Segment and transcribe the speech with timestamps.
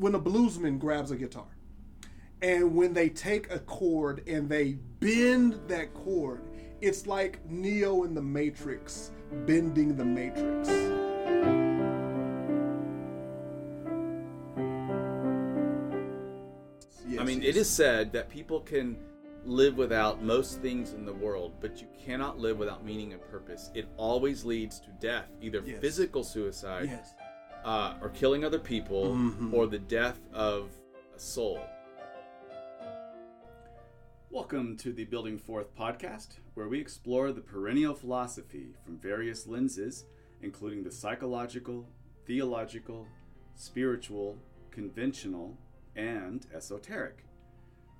[0.00, 1.46] when a bluesman grabs a guitar
[2.40, 6.40] and when they take a chord and they bend that chord,
[6.80, 9.10] it's like Neo in the Matrix
[9.46, 10.70] bending the Matrix.
[17.18, 18.96] I mean, it is said that people can
[19.44, 23.70] live without most things in the world, but you cannot live without meaning and purpose.
[23.74, 25.80] It always leads to death, either Yes.
[25.80, 27.14] physical suicide Yes.
[27.64, 29.52] Uh, or killing other people Mhm.
[29.52, 30.70] or the death of
[31.14, 31.60] a soul.
[34.30, 40.06] Welcome to the Building Forth podcast, where we explore the perennial philosophy from various lenses,
[40.40, 41.88] including the psychological,
[42.26, 43.08] theological,
[43.56, 44.38] spiritual,
[44.70, 45.58] conventional,
[45.96, 47.24] and esoteric.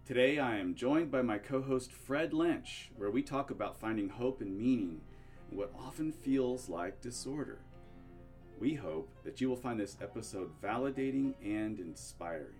[0.07, 4.09] Today I am joined by my co host Fred Lynch, where we talk about finding
[4.09, 5.03] hope and meaning
[5.51, 7.59] in what often feels like disorder.
[8.61, 12.55] We hope that you will find this episode validating and inspiring.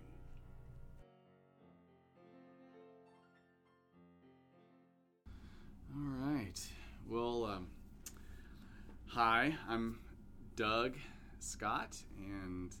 [5.95, 6.01] All
[6.33, 6.59] right.
[7.07, 7.67] Well, um,
[9.07, 9.99] hi, I'm
[10.55, 10.95] Doug
[11.39, 12.71] Scott, and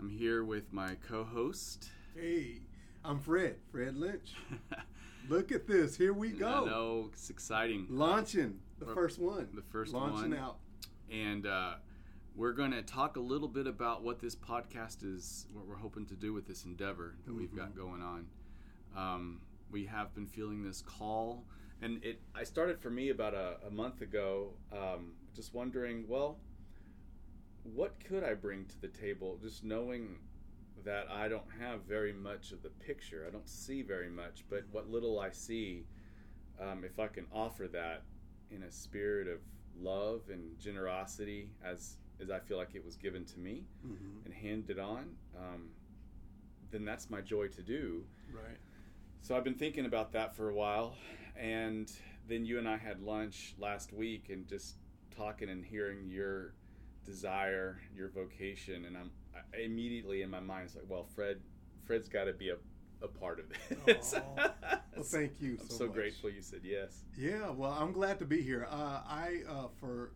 [0.00, 1.90] I'm here with my co host.
[2.16, 2.62] Hey,
[3.04, 4.32] I'm Fred, Fred Lynch.
[5.28, 5.96] Look at this.
[5.96, 6.64] Here we I go.
[6.64, 7.86] know it's exciting.
[7.90, 9.48] Launching the first one.
[9.54, 10.38] the first Launching one.
[10.38, 10.56] out.
[11.10, 11.74] and uh,
[12.36, 16.04] we're going to talk a little bit about what this podcast is, what we're hoping
[16.06, 18.26] to do with this endeavor that we've got going on.
[18.96, 21.44] Um, we have been feeling this call,
[21.80, 22.20] and it.
[22.34, 26.38] I started for me about a, a month ago, um, just wondering, well,
[27.62, 29.38] what could I bring to the table?
[29.40, 30.16] Just knowing
[30.84, 34.64] that I don't have very much of the picture, I don't see very much, but
[34.72, 35.86] what little I see,
[36.60, 38.02] um, if I can offer that
[38.50, 39.38] in a spirit of
[39.80, 44.24] love and generosity as as I feel like it was given to me Mhm.
[44.24, 45.70] and handed on, um,
[46.70, 48.04] then that's my joy to do.
[48.32, 48.58] Right.
[49.20, 50.96] So I've been thinking about that for a while,
[51.36, 51.90] and
[52.28, 54.76] then you and I had lunch last week and just
[55.10, 56.54] talking and hearing your
[57.04, 61.40] desire, your vocation, and I'm I, immediately in my mind it's like, well, Fred,
[61.84, 62.56] Fred's got to be a,
[63.02, 63.46] a part of
[63.86, 64.14] this.
[64.96, 67.02] Well, thank you I'm so so grateful you said yes.
[67.18, 68.64] Yeah, well, I'm glad to be here.
[68.70, 70.12] Uh, I uh, for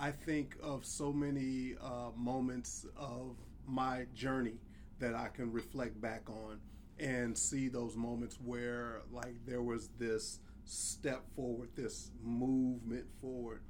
[0.00, 4.54] I think of so many uh, moments of my journey
[4.98, 6.58] that I can reflect back on
[6.98, 13.60] and see those moments where like there was this step forward, this movement forward,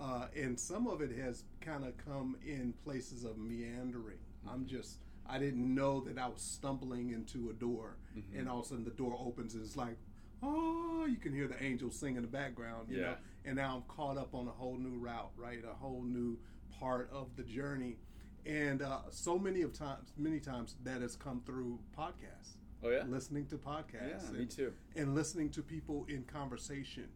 [0.00, 4.18] uh, and some of it has kind of come in places of meandering.
[4.48, 4.98] I'm just
[5.28, 8.38] I didn't know that I was stumbling into a door, Mm-hmm.
[8.40, 9.96] and all of a sudden the door opens and it's like,
[10.42, 13.02] oh, you can hear the angels sing in the background, you Yeah.
[13.10, 13.16] know.
[13.46, 15.60] And now I'm caught up on a whole new route, right?
[15.64, 16.36] A whole new
[16.80, 17.96] part of the journey,
[18.44, 23.04] and uh, so many of times, many times that has come through podcasts, Oh yeah,
[23.08, 24.72] listening to podcasts, yeah, me too.
[24.96, 27.08] and listening to people in conversation.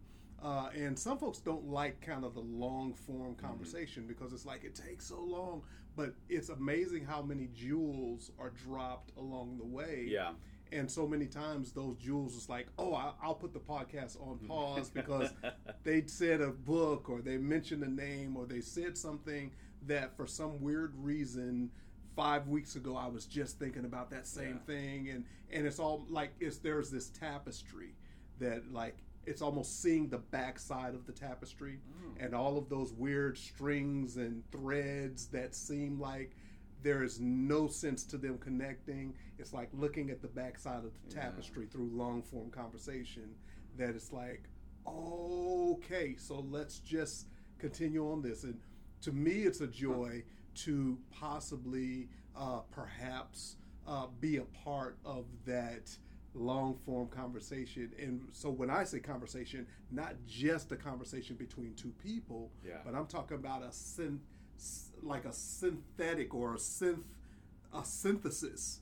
[0.42, 3.46] Uh, and some folks don't like kind of the long form Mm-hmm.
[3.46, 5.62] conversation because it's like it takes so long.
[5.96, 10.06] But it's amazing how many jewels are dropped along the way.
[10.08, 10.30] Yeah,
[10.72, 14.38] And so many times those jewels was like, oh, I- I'll put the podcast on
[14.48, 15.31] pause because
[15.82, 19.50] they said a book or they mentioned a name or they said something
[19.86, 21.70] that for some weird reason
[22.14, 24.75] five weeks ago I was just thinking about that same Yeah.
[24.75, 27.94] thing and and it's all like it's there's this tapestry
[28.41, 32.25] that like it's almost seeing the backside of the tapestry mm.
[32.25, 36.37] and all of those weird strings and threads that seem like
[36.82, 39.14] there is no sense to them connecting.
[39.40, 41.22] It's like looking at the backside of the Yeah.
[41.22, 43.34] tapestry through long form conversation.
[43.76, 44.42] That it's like,
[44.86, 47.26] okay, so let's just
[47.58, 48.44] continue on this.
[48.44, 48.60] And
[49.02, 50.24] to me, it's a joy
[50.56, 53.56] to possibly, uh, perhaps,
[53.86, 55.96] uh, be a part of that
[56.34, 57.92] long form conversation.
[57.98, 62.82] And so when I say conversation, not just a conversation between two people, Yeah.
[62.84, 64.20] but I'm talking about a syn-
[64.56, 67.04] s- like a synthetic or a synth
[67.72, 68.80] a synthesis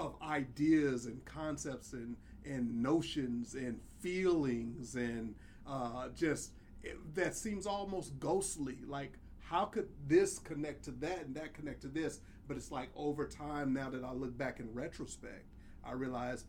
[0.00, 5.34] of ideas and concepts and and notions and feelings and
[5.66, 6.52] uh, just
[6.82, 8.78] it, that seems almost ghostly.
[8.86, 12.20] Like how could this connect to that and that connect to this?
[12.48, 15.44] But it's like over time, now that I look back in retrospect,
[15.84, 16.44] I realize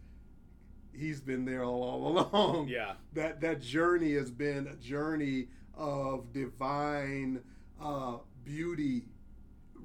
[0.94, 6.32] he's been there all all along yeah, that that journey has been a journey of
[6.32, 7.42] divine
[7.82, 9.04] uh, beauty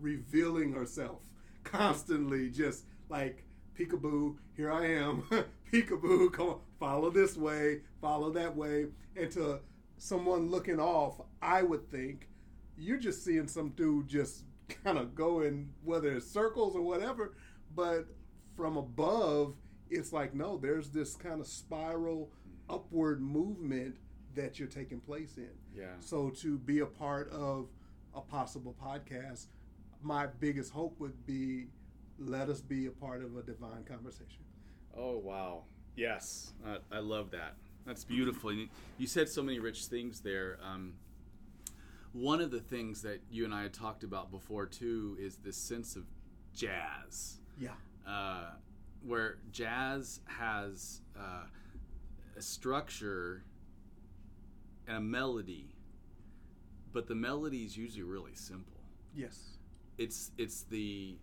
[0.01, 1.23] revealing herself
[1.65, 3.46] constantly just like
[3.79, 5.23] peekaboo here i am
[5.73, 8.87] peekaboo come on, follow this way follow that way
[9.17, 9.59] and to
[9.99, 12.29] someone looking off i would think
[12.79, 14.45] you're just seeing some dude just
[14.85, 17.35] kind of go in whether it's circles or whatever
[17.75, 18.07] but
[18.57, 19.55] from above,
[19.91, 22.31] it's like no, there's this kind of spiral
[22.69, 23.97] upward movement
[24.35, 25.51] that you're taking place in.
[25.75, 25.95] Yeah.
[26.01, 27.69] So to be a part of
[28.15, 29.47] a possible podcast,
[30.03, 31.67] my biggest hope would be
[32.19, 34.43] let us be a part of a divine conversation.
[34.97, 35.65] Oh wow.
[35.97, 37.55] Yes, uh, I love that.
[37.87, 38.51] That's beautiful.
[38.51, 38.69] And
[38.99, 40.59] you said so many rich things there.
[40.63, 40.95] Um,
[42.13, 45.57] one of the things that you and I had talked about before too is this
[45.57, 46.05] sense of
[46.55, 47.71] jazz, Yeah.
[48.07, 48.51] uh,
[49.03, 51.45] where jazz has uh,
[52.37, 53.45] a structure
[54.89, 55.75] and a melody,
[56.93, 58.81] but the melody is usually really simple.
[59.15, 59.59] Yes.
[59.99, 61.17] It's it's the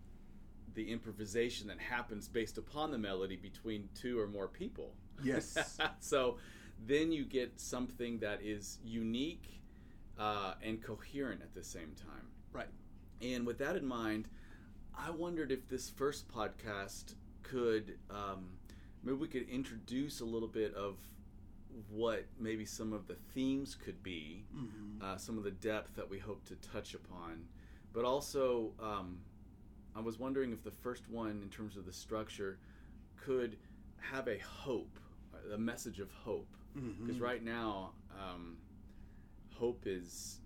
[0.74, 4.92] the improvisation that happens based upon the melody between two or more people.
[5.22, 5.78] Yes.
[6.00, 6.36] so
[6.86, 9.62] then you get something that is unique
[10.18, 12.26] uh, and coherent at the same time.
[12.52, 12.68] right.
[13.22, 14.28] And with that in mind,
[14.96, 18.46] I wondered if this first podcast could um,
[19.02, 20.96] maybe we could introduce a little bit of
[21.90, 25.02] what maybe some of the themes could be, Mhm.
[25.02, 27.46] uh, some of the depth that we hope to touch upon,
[27.92, 29.18] but also um,
[29.96, 32.58] I was wondering if the first one, in terms of the structure,
[33.16, 33.56] could
[33.96, 34.98] have a hope,
[35.52, 36.56] a message of hope,
[36.98, 37.22] because Mhm.
[37.22, 38.58] right now um,
[39.54, 40.40] hope is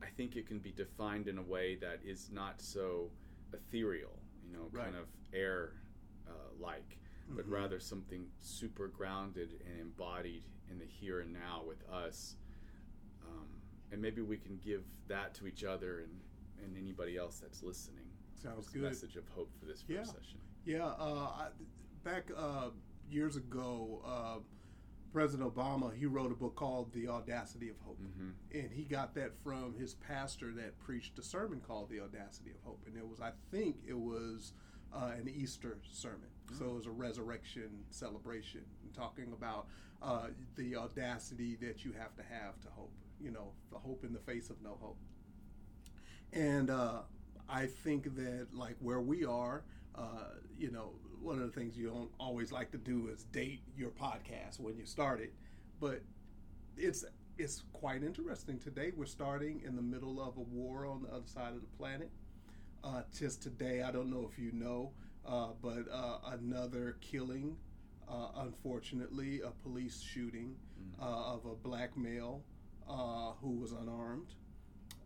[0.00, 3.10] i think it can be defined in a way that is not so
[3.52, 4.84] ethereal you know Right.
[4.84, 5.72] kind of air
[6.28, 6.98] uh, like
[7.30, 7.50] but Mhm.
[7.50, 12.36] rather something super grounded and embodied in the here and now with us
[13.26, 13.48] um,
[13.90, 16.22] and maybe we can give that to each other and,
[16.62, 18.07] and anybody else that's listening
[18.42, 18.82] Sounds good.
[18.82, 20.04] message of hope for this first Yeah.
[20.04, 21.48] session Yeah, uh, I,
[22.04, 22.70] back uh,
[23.08, 24.38] years ago, uh,
[25.12, 29.14] President Obama he wrote a book called "The Audacity of Hope," hmm and he got
[29.14, 33.06] that from his pastor that preached a sermon called "The Audacity of Hope," and it
[33.08, 34.52] was, I think, it was
[34.92, 39.68] uh, an Easter sermon, so it was a resurrection celebration, and talking about
[40.02, 42.92] uh, the audacity that you have to have to hope.
[43.20, 44.98] You know, the hope in the face of no hope.
[46.32, 47.02] And uh,
[47.48, 49.64] I think that, like where we are,
[49.94, 53.62] uh, you know, one of the things you don't always like to do is date
[53.76, 55.32] your podcast when you start it,
[55.80, 56.00] but
[56.76, 57.04] it's
[57.38, 58.58] it's quite interesting.
[58.58, 61.76] Today we're starting in the middle of a war on the other side of the
[61.78, 62.10] planet.
[62.84, 64.92] Uh, just today, I don't know if you know,
[65.26, 67.56] uh, but uh, another killing,
[68.08, 70.56] uh, unfortunately, a police shooting
[71.00, 72.42] uh, of a black male
[72.88, 74.34] uh, who was unarmed.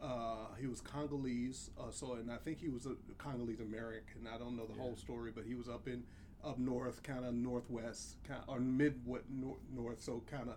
[0.02, 4.26] Uh, he was Congolese, uh, so and I think he was a Congolese American.
[4.32, 6.02] I don't know the whole story, but he was up in
[6.44, 10.56] up north, kind of northwest, kind or mid what nor- north, so kind of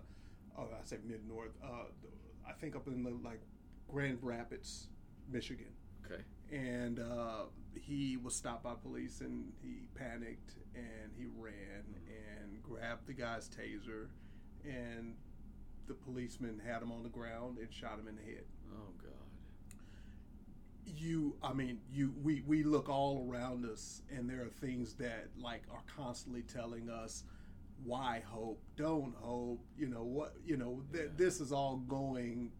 [0.58, 1.52] oh I say mid north.
[1.62, 1.84] Uh,
[2.48, 3.40] I think up in the like
[3.86, 4.88] Grand Rapids,
[5.30, 5.72] Michigan,
[6.04, 6.22] okay.
[6.50, 7.44] And uh,
[7.74, 13.48] he was stopped by police and he panicked and he ran and grabbed the guy's
[13.48, 14.08] taser,
[14.64, 15.14] and
[15.86, 18.42] the policeman had him on the ground and shot him in the head.
[18.74, 19.25] Oh god
[20.96, 25.26] you i mean you we we look all around us and there are things that
[25.38, 27.24] like are constantly telling us
[27.84, 31.10] why hope don't hope you know what you know th- Yeah.
[31.16, 32.52] this is all going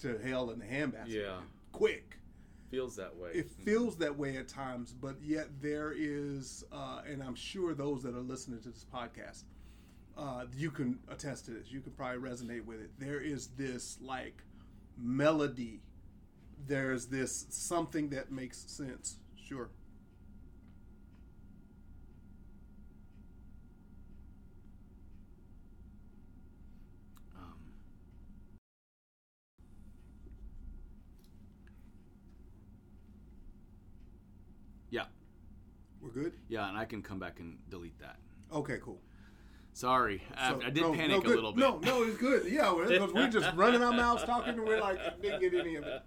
[0.00, 1.40] to hell in a handbasket Yeah.
[1.72, 2.16] quick.
[2.70, 3.32] Feels that way.
[3.34, 8.02] It feels that way at times but yet there is uh, and i'm sure those
[8.04, 9.44] that are listening to this podcast
[10.18, 11.70] uh, you can attest to this.
[11.72, 12.90] You can probably resonate with it.
[12.98, 14.42] There is this like
[14.98, 15.80] melody
[16.66, 19.70] there's this something that makes sense sure
[27.36, 27.72] um,
[34.90, 35.04] yeah
[36.00, 38.16] we're good Yeah, and I can come back and delete that.
[38.52, 39.00] okay cool
[39.72, 41.60] Sorry, I, So, I did no, panic no, a little bit.
[41.60, 42.44] No, no, it's good.
[42.50, 45.84] Yeah, because we're just running our mouths talking, and we're like, didn't get any of
[45.84, 46.02] it.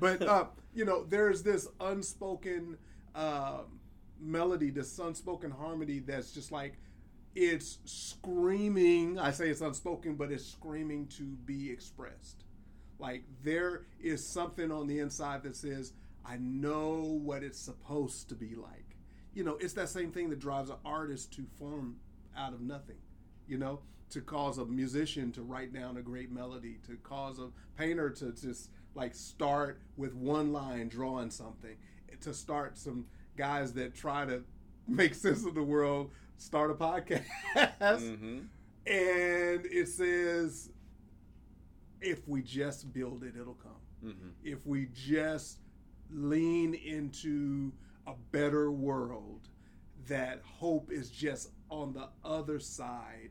[0.00, 2.78] But uh, you know, there's this unspoken
[3.14, 3.80] um
[4.20, 6.78] melody, this unspoken harmony that's just like
[7.34, 9.18] it's screaming.
[9.18, 12.44] I say it's unspoken, but it's screaming to be expressed.
[12.98, 15.92] Like there is something on the inside that says,
[16.24, 18.96] "I know what it's supposed to be like."
[19.34, 21.96] You know, it's that same thing that drives an artist to form
[22.36, 22.98] out of nothing.
[23.48, 27.50] You know, to cause a musician to write down a great melody, to cause a
[27.76, 31.76] painter to just like start with one line drawing something,
[32.20, 34.42] to start some guys that try to
[34.86, 37.24] make sense of the world start a podcast
[37.80, 38.38] Mm-hmm.
[38.86, 40.70] and it says
[42.00, 43.72] if we just build it it'll come
[44.04, 44.28] Mm-hmm.
[44.44, 45.58] if we just
[46.10, 47.72] lean into
[48.06, 49.48] a better world
[50.08, 53.30] that hope is just on the other side.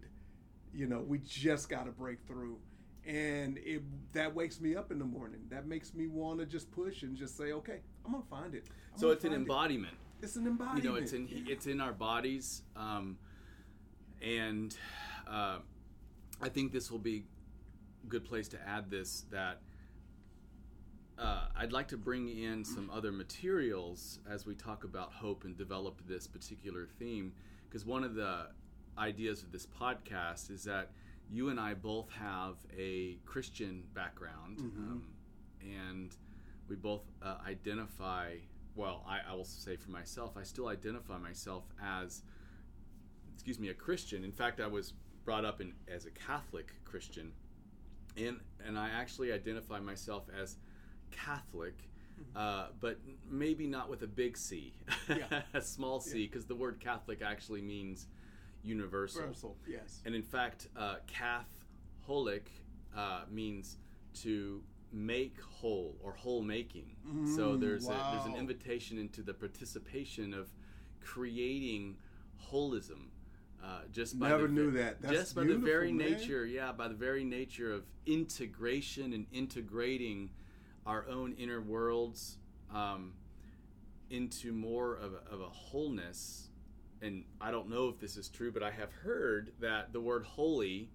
[0.73, 2.57] You know, we just got to break through.
[3.05, 3.81] And it
[4.13, 5.41] that wakes me up in the morning.
[5.49, 8.63] That makes me want to just push and just say, okay, I'm gonna find it.
[8.93, 9.43] I'm So it's an find it.
[9.43, 9.97] embodiment.
[10.21, 10.83] It's an embodiment.
[10.83, 11.51] you know it's in Yeah.
[11.53, 13.17] it's in our bodies um,
[14.21, 14.73] and
[15.27, 15.57] uh,
[16.41, 17.25] i think this will be
[18.05, 19.59] a good place to add this that
[21.19, 25.57] uh, i'd like to bring in some other materials as we talk about hope and
[25.57, 27.33] develop this particular theme
[27.67, 28.47] because one of the
[28.97, 30.91] ideas of this podcast is that
[31.29, 35.03] you and i both have a christian background um,
[35.61, 36.15] and
[36.67, 38.35] we both uh, identify
[38.75, 42.23] well I, I will say for myself i still identify myself as
[43.33, 44.23] excuse me a christian.
[44.23, 44.93] In fact i was
[45.25, 47.31] brought up in as a catholic christian
[48.17, 50.57] and and i actually identify myself as
[51.11, 51.89] catholic
[52.35, 52.99] uh, but
[53.29, 54.73] maybe not with a big c
[55.09, 55.41] Yeah.
[55.53, 58.07] a small c because the word catholic actually means
[58.63, 60.01] universal Universal, yes.
[60.05, 62.49] and in fact, uh, Catholic
[62.95, 63.77] uh, means
[64.21, 66.95] to make whole or whole making.
[67.35, 70.49] so Mm, there's a, there's an invitation into the participation of
[71.01, 71.97] creating
[72.51, 73.07] holism.
[73.63, 75.01] Uh, just by Never the, knew that.
[75.01, 76.11] That's just by the very man.
[76.11, 80.29] nature, yeah, by the very nature of integration and integrating
[80.85, 82.37] our own inner worlds
[82.73, 83.13] um,
[84.09, 86.49] into more of a, of a wholeness.
[87.03, 90.23] And I don't know if this is true, but I have heard that the word
[90.23, 90.89] holy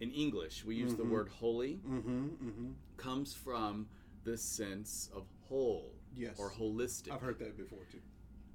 [0.00, 2.26] in English, we use the word holy, Mm-hmm.
[2.28, 2.66] Mm-hmm.
[2.98, 3.86] comes from
[4.24, 6.36] the sense of whole Yes.
[6.38, 7.98] or holistic I've heard that before too.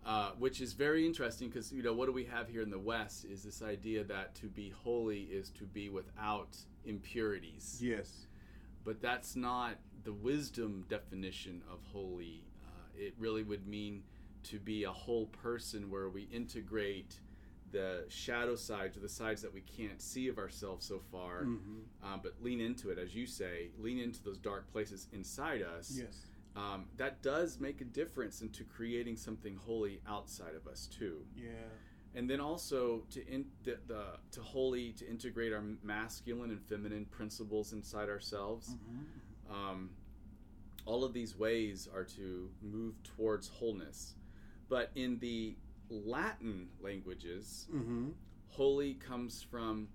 [0.06, 2.78] uh, which is very interesting because you know what do we have here in the
[2.80, 8.28] West is this idea that to be holy is to be without impurities, Yes.
[8.84, 12.44] but that's not the wisdom definition of holy.
[12.64, 12.70] Uh,
[13.06, 14.04] it really would mean
[14.46, 17.20] to be a whole person where we integrate
[17.72, 22.06] the shadow sides or the sides that we can't see of ourselves so far, Mm-hmm.
[22.14, 25.92] um, but lean into it, as you say, lean into those dark places inside us
[25.98, 26.26] Yes.
[26.56, 31.50] um, that does make a difference into creating something holy outside of us too Yeah.
[32.14, 37.06] and then also to in, the, the to holy to integrate our masculine and feminine
[37.06, 39.54] principles inside ourselves Mm-hmm.
[39.54, 39.90] um,
[40.86, 44.14] all of these ways are to move towards wholeness
[44.70, 45.56] but in the
[45.90, 48.10] latin languages Mm-hmm.
[48.50, 49.88] holy comes from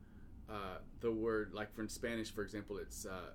[0.48, 3.32] uh, the word like from spanish for example it's uh,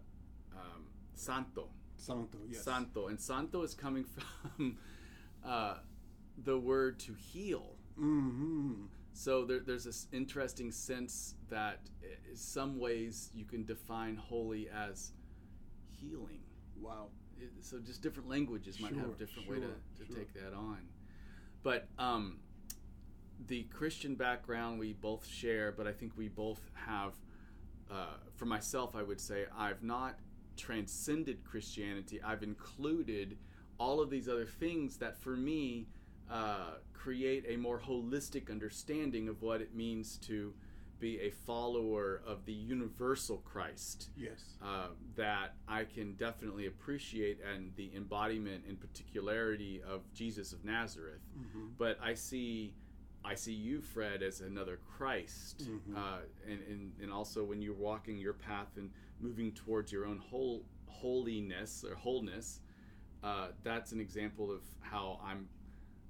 [0.56, 2.38] um, santo Santo.
[2.50, 2.64] Yes.
[2.64, 4.06] Santo, and Santo is coming
[4.58, 4.78] from
[5.44, 5.76] uh,
[6.44, 7.76] the word to heal.
[8.00, 8.86] Mm-hmm.
[9.14, 11.80] So there, there's this interesting sense that
[12.30, 15.14] in some ways you can define holy as
[15.90, 16.42] healing.
[16.80, 17.08] Wow.
[17.62, 20.16] So just different languages might have a different way to, to sure.
[20.16, 20.80] take that on.
[21.66, 22.38] But um,
[23.48, 27.14] the Christian background we both share, but I think we both have,
[27.90, 30.20] uh, for myself, I would say I've not
[30.58, 32.22] transcended Christianity.
[32.24, 33.40] I've included
[33.80, 35.88] all of these other things that for me
[36.30, 40.54] uh, create a more holistic understanding of what it means to
[41.00, 44.58] be a follower of the universal Christ Yes.
[44.62, 51.22] uh, that I can definitely appreciate and the embodiment and particularity of Jesus of Nazareth.
[51.38, 51.68] Mm-hmm.
[51.78, 52.74] But I see,
[53.24, 55.96] I see you, Fred, as another Christ, Mhm.
[55.98, 60.18] uh, and, and and also when you're walking your path and moving towards your own
[60.20, 62.62] whole holiness or wholeness,
[63.24, 65.50] uh, that's an example of how I'm.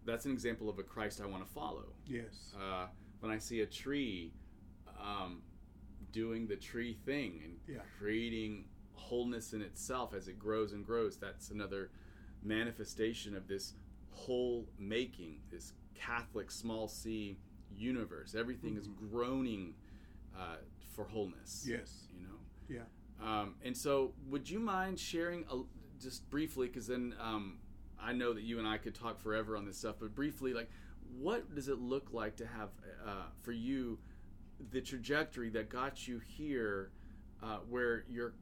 [0.06, 2.54] That's an example of a Christ I want to follow Yes.
[2.62, 2.88] uh,
[3.22, 4.32] when I see a tree
[5.06, 5.42] um,
[6.12, 7.82] doing the tree thing and Yeah.
[8.00, 11.92] creating wholeness in itself as it grows and grows, that's another
[12.42, 13.74] manifestation of this
[14.12, 17.38] whole making, this Catholic small c
[17.76, 18.36] universe.
[18.36, 19.74] Everything is groaning
[20.38, 20.58] uh,
[20.94, 21.66] for wholeness.
[21.68, 22.08] Yes.
[22.14, 22.40] You know?
[22.70, 22.86] Yeah.
[23.22, 25.62] Um, and so, would you mind sharing a,
[26.02, 26.68] just briefly?
[26.68, 27.60] Because then um,
[28.00, 29.96] I know that you and I could talk forever on this stuff.
[30.00, 30.70] But briefly, like,
[31.18, 32.70] what does it look like to have
[33.06, 34.00] uh, for you
[34.72, 36.92] the trajectory that got you here,
[37.44, 38.34] uh, where you're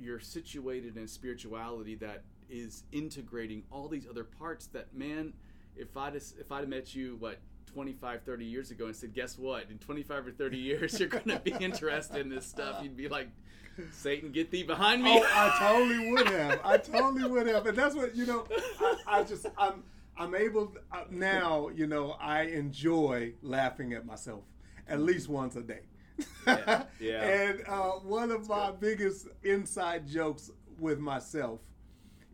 [0.00, 5.32] you're situated in spirituality that is integrating all these other parts that man
[5.76, 9.36] if i'd if i'd have met you what 25 30 years ago and said guess
[9.38, 12.96] what in 25 or 30 years you're going to be interested in this stuff you'd
[12.96, 13.28] be like
[13.92, 16.60] satan get thee behind me Oh, I totally would have.
[16.64, 17.66] I totally would have.
[17.66, 18.44] And that's what you know.
[18.80, 19.84] I, I just I'm
[20.16, 21.68] I'm able uh, now.
[21.68, 24.42] You know, I enjoy laughing at myself
[24.88, 25.82] at least once a day.
[26.46, 27.22] Yeah, yeah.
[27.22, 31.60] and uh, one of my biggest inside jokes with myself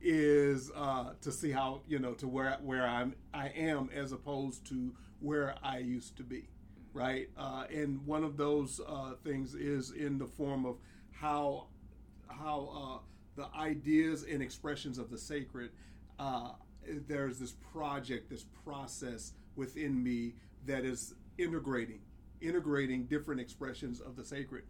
[0.00, 4.66] is uh, to see how you know to where where I'm I am as opposed
[4.68, 6.49] to where I used to be,
[6.92, 7.28] right?
[7.37, 10.76] Uh, and one of those uh, things is in the form of
[11.12, 11.68] how
[12.28, 12.99] how uh,
[13.37, 15.70] the ideas and expressions of the sacred.
[16.18, 16.50] Uh,
[17.08, 20.34] there's this project, this process within me
[20.66, 22.00] that is integrating,
[22.44, 24.64] integrating different expressions of the sacred.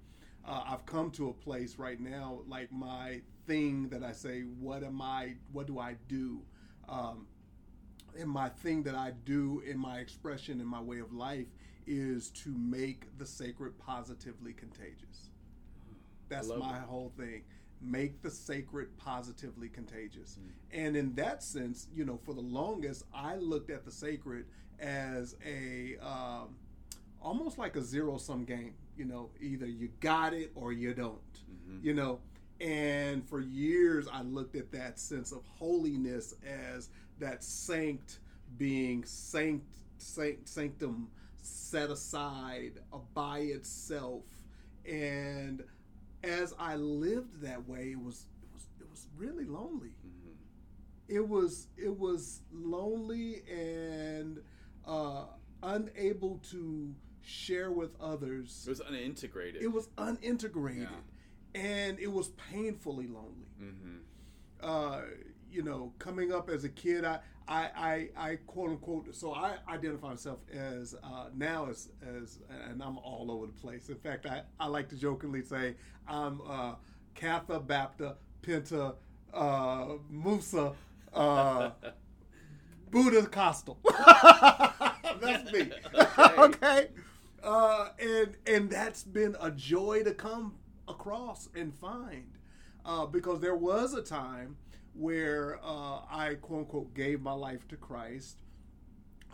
[0.47, 4.83] Uh, I've come to a place right now, like my thing that I say, what
[4.83, 6.43] am I, what do I do?
[6.89, 7.27] Um,
[8.19, 11.47] and my thing that I do in my expression, in my way of life,
[11.87, 15.31] is to make the sacred positively contagious.
[16.29, 16.83] That's my that.
[16.83, 17.43] whole thing.
[17.81, 20.39] Make the sacred positively contagious.
[20.73, 24.47] And in that sense, you know, for the longest, I looked at the sacred
[24.79, 26.57] as a um,
[27.25, 28.75] almost like a zero sum game.
[28.97, 31.19] You know, either you got it or you don't.
[31.83, 32.21] You know,
[32.61, 38.19] and for years I looked at that sense of holiness as that sanct
[38.57, 39.67] being sanct,
[39.99, 41.09] sanct sanctum
[41.43, 44.23] set aside uh, by itself
[44.87, 45.65] and
[46.23, 49.91] as I lived that way, it was it was it was really lonely.
[51.09, 54.41] It was it was lonely and
[54.87, 55.25] uh,
[55.63, 58.65] unable to share with others.
[58.67, 59.63] It was unintegrated.
[59.63, 60.89] It was unintegrated,
[61.55, 63.49] and it was painfully lonely.
[63.59, 63.99] hmm
[64.61, 65.03] Uh,
[65.51, 69.15] you know, coming up as a kid, I, I, I, I quote unquote.
[69.15, 73.89] So I identify myself as uh, now as as, and I'm all over the place.
[73.89, 75.77] In fact, I, I like to jokingly say
[76.09, 76.75] I'm uh,
[77.15, 78.97] Kappa, Bapta, Penta,
[79.33, 80.73] uh, Musa,
[81.13, 81.71] uh,
[82.91, 83.79] Buddha, Costal.
[85.21, 85.71] That's me.
[86.39, 86.89] okay.
[87.45, 90.55] Uh, and and that's been a joy to come
[90.89, 92.39] across and find,
[92.87, 94.57] uh, because there was a time
[94.95, 98.39] where uh, I quote unquote gave my life to Christ.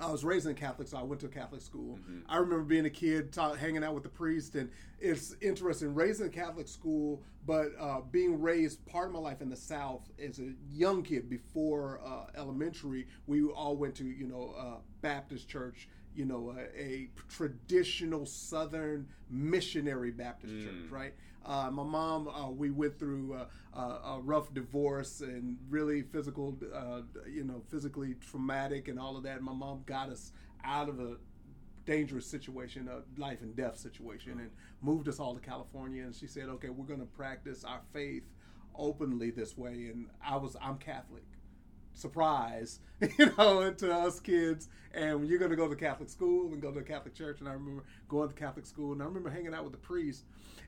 [0.01, 1.99] I was raised in Catholic, so I went to a Catholic school.
[2.27, 5.95] I remember being a kid, ta hanging out with the priest, and it's interesting.
[5.95, 9.57] Raised in a Catholic school, but uh, being raised part of my life in the
[9.57, 14.79] South as a young kid before uh, elementary, we all went to you know uh,
[15.03, 15.87] Baptist church,
[16.21, 21.15] you know a, a traditional Southern missionary Baptist church, right?
[21.47, 26.59] Uh, my mom, uh, we went through uh, uh, a rough divorce and really physical,
[26.75, 29.41] uh, you know, physically traumatic and all of that.
[29.41, 31.17] My mom got us out of a
[31.87, 34.51] dangerous situation, a life and death situation, and
[34.83, 36.03] moved us all to California.
[36.03, 38.25] And she said, "Okay, we're going to practice our faith
[38.75, 41.25] openly this way." And I was, I'm Catholic.
[41.95, 42.81] Surprise,
[43.19, 44.69] you know, to us kids.
[44.93, 47.41] And you're going to go to Catholic school and go to a Catholic church.
[47.41, 50.25] And I remember going to Catholic school, and I remember hanging out with the priest.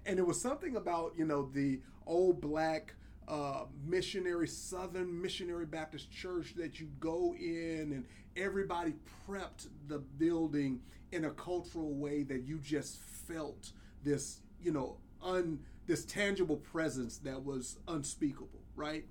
[0.07, 2.95] And it was something about, you know, the old black
[3.29, 8.05] uh, missionary, Southern missionary Baptist church that you go in and
[8.37, 8.95] everybody
[9.29, 10.81] prepped the building
[11.13, 17.19] in a cultural way that you just felt this, you know, un this tangible presence
[17.19, 19.05] that was unspeakable, right?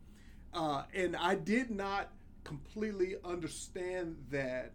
[0.54, 2.10] Uh, and I did not
[2.44, 4.72] completely understand that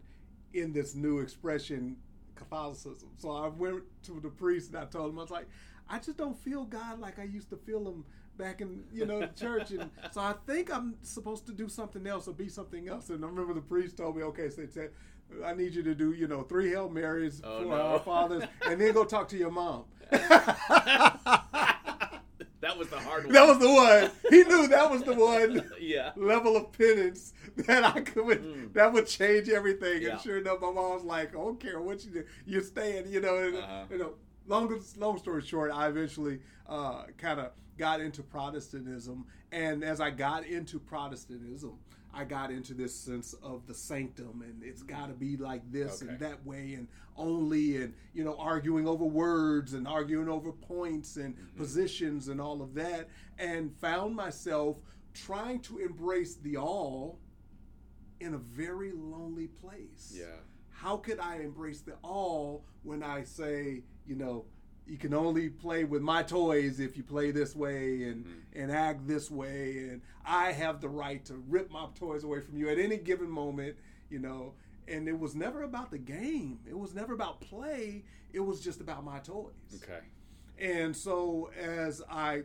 [0.55, 1.97] in this new expression,
[2.35, 3.11] Catholicism.
[3.19, 5.49] So I went to the priest and I told him, I was like,
[5.89, 8.05] I just don't feel God like I used to feel him
[8.39, 9.71] back in, you know, the church.
[9.71, 13.11] And so I think I'm supposed to do something else or be something else.
[13.11, 14.91] And I remember the priest told me, okay, so said,
[15.45, 17.75] I need you to do, you know, three Hail Marys Oh, for no.
[17.75, 19.85] our fathers and then go talk to your mom.
[22.67, 23.33] that was the hard one.
[23.37, 24.11] That was the one.
[24.31, 26.13] He knew that was the one yeah.
[26.17, 30.03] level of penance that I could that would change everything.
[30.03, 30.11] Yeah.
[30.13, 33.09] And sure enough, my mom was like, "I don't care what you do, you're staying."
[33.09, 33.85] You know, and, Uh-huh.
[33.91, 34.15] you know.
[34.49, 40.11] Long long story short, I eventually uh, kind of got into Protestantism, and as I
[40.11, 41.73] got into Protestantism,
[42.17, 46.03] I got into this sense of the sanctum, and it's got to be like this
[46.03, 46.11] Okay.
[46.13, 51.17] and that way, and only, and you know, arguing over words and arguing over points
[51.17, 51.59] and Mm-hmm.
[51.59, 54.79] positions and all of that, and found myself
[55.13, 57.19] trying to embrace the all
[58.21, 60.15] in a very lonely place.
[60.17, 60.25] Yeah.
[60.71, 64.47] How could I embrace the all when I say, you know,
[64.87, 68.61] you can only play with my toys if you play this way and Mm-hmm.
[68.63, 72.57] and act this way and I have the right to rip my toys away from
[72.57, 73.77] you at any given moment,
[74.11, 74.55] you know.
[74.89, 76.61] And it was never about the game.
[76.69, 78.05] It was never about play.
[78.33, 79.53] It was just about my toys.
[79.83, 80.01] Okay.
[80.59, 82.43] And so as I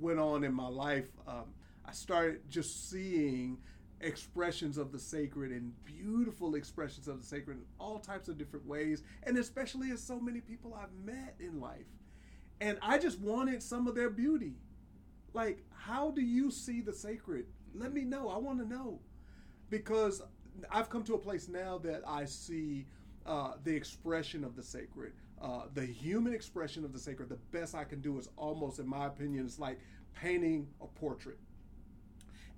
[0.00, 1.52] went on in my life, um,
[1.84, 3.58] I started just seeing
[4.00, 8.66] expressions of the sacred and beautiful expressions of the sacred in all types of different
[8.66, 11.86] ways, and especially as so many people I've met in life.
[12.60, 14.54] And I just wanted some of their beauty.
[15.32, 17.46] Like, how do you see the sacred?
[17.74, 18.28] Let me know.
[18.28, 19.00] I want to know.
[19.70, 20.22] Because
[20.70, 22.86] I've come to a place now that I see
[23.24, 27.28] uh, the expression of the sacred, uh, the human expression of the sacred.
[27.28, 29.78] The best I can do is almost, in my opinion, it's like
[30.14, 31.38] painting a portrait.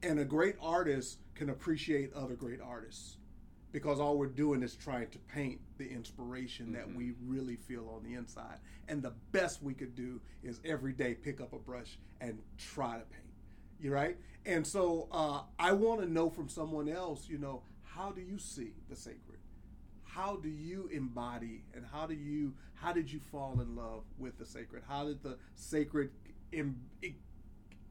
[0.03, 3.17] And a great artist can appreciate other great artists
[3.73, 6.75] because all we're doing is trying to paint the inspiration mm-hmm.
[6.75, 8.59] that we really feel on the inside.
[8.89, 12.99] And the best we could do is every day pick up a brush and try
[12.99, 13.23] to paint.
[13.81, 14.17] You right?
[14.45, 18.39] And so uh, I want to know from someone else, you know, how do you
[18.39, 19.39] see the sacred?
[20.05, 24.39] How do you embody and how do you how did you fall in love with
[24.39, 24.83] the sacred?
[24.87, 26.11] How did the sacred
[26.53, 26.81] Im-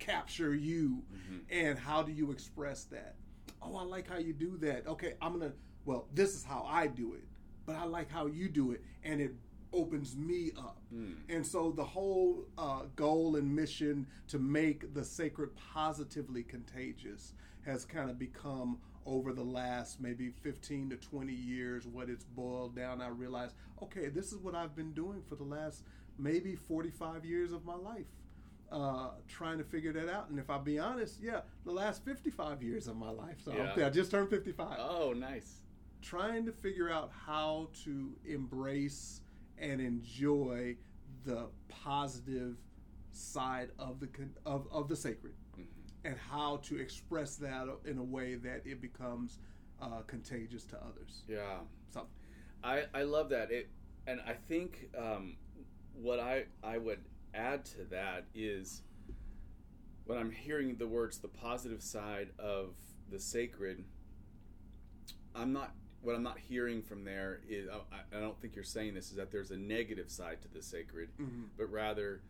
[0.02, 1.38] capture you mm-hmm.
[1.50, 3.16] and how do you express that?
[3.62, 4.88] Oh, I like how you do that.
[4.88, 7.24] Okay, I'm going to well, this is how I do it,
[7.66, 9.32] but I like how you do it and it
[9.74, 10.78] opens me up.
[10.94, 11.16] Mm.
[11.30, 17.34] And so the whole uh, goal and mission to make the sacred positively contagious
[17.66, 22.76] has kind of become over the last maybe 15 to 20 years what it's boiled
[22.76, 23.02] down.
[23.02, 25.84] I realized, okay, this is what I've been doing for the last
[26.18, 28.06] maybe 45 years of my life.
[28.72, 30.30] Uh, trying to figure that out.
[30.30, 33.36] And if I'll be honest, yeah, the last 55 years of my life.
[33.44, 33.86] So yeah.
[33.86, 34.78] I just turned 55.
[34.80, 35.64] Oh, nice.
[36.02, 39.20] Trying to figure out how to embrace
[39.58, 40.78] and enjoy
[41.26, 42.56] the positive
[43.12, 44.10] side of the
[44.46, 45.64] of, of the sacred mm-hmm.
[46.06, 49.40] and how to express that in a way that it becomes
[49.82, 51.58] uh, contagious to others yeah
[51.90, 52.06] so
[52.64, 53.70] i i love that it
[54.08, 55.36] and i think um,
[55.94, 57.00] what i i would
[57.34, 58.82] add to that is
[60.06, 62.76] when i'm hearing the words the positive side of
[63.10, 63.84] the sacred
[65.36, 68.96] i'm not what I'm not hearing from there is I, I, don't think you're saying
[68.96, 71.44] this is that there's a negative side to the sacred, mm-hmm.
[71.58, 72.22] but rather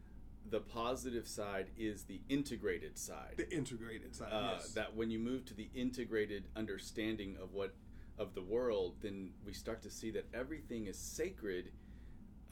[0.49, 3.35] the positive side is the integrated side.
[3.37, 4.29] The integrated side.
[4.31, 4.73] Uh, yes.
[4.73, 7.73] That when you move to the integrated understanding of what
[8.17, 11.71] of the world, then we start to see that everything is sacred,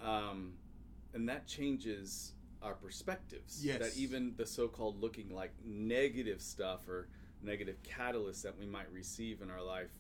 [0.02, 0.54] um,
[1.14, 3.66] and that changes our perspectives.
[3.66, 3.80] Yes.
[3.80, 7.08] That even the so-called looking like negative stuff or
[7.42, 9.92] negative catalysts that we might receive in our life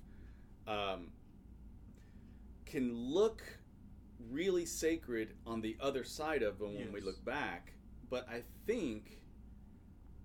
[0.67, 1.07] um,
[2.65, 3.41] can look
[4.29, 6.83] really sacred on the other side of them yes.
[6.83, 7.73] when we look back.
[8.09, 9.19] But I think